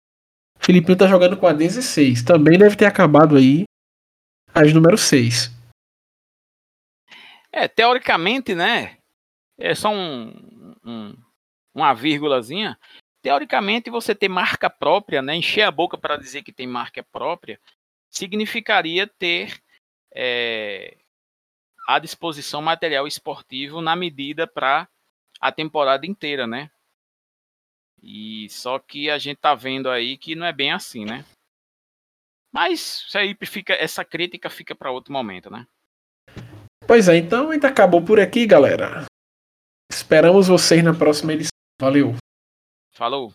[0.61, 2.23] O Felipinho tá jogando com a 16.
[2.25, 3.65] Também deve ter acabado aí
[4.55, 5.51] as número 6.
[7.51, 8.99] É, teoricamente, né?
[9.59, 11.17] É só um, um,
[11.75, 12.79] uma vírgulazinha.
[13.29, 15.37] Teoricamente, você ter marca própria, né?
[15.37, 17.61] Encher a boca para dizer que tem marca própria,
[18.09, 19.61] significaria ter
[20.15, 20.97] é,
[21.87, 24.89] à disposição material esportivo na medida para
[25.39, 26.71] a temporada inteira, né?
[28.03, 31.23] E só que a gente tá vendo aí que não é bem assim, né?
[32.51, 35.67] Mas isso aí fica, essa crítica fica para outro momento, né?
[36.87, 39.05] Pois é, então a gente acabou por aqui, galera.
[39.93, 41.53] Esperamos vocês na próxima edição.
[41.79, 42.17] Valeu.
[42.99, 43.33] Falou.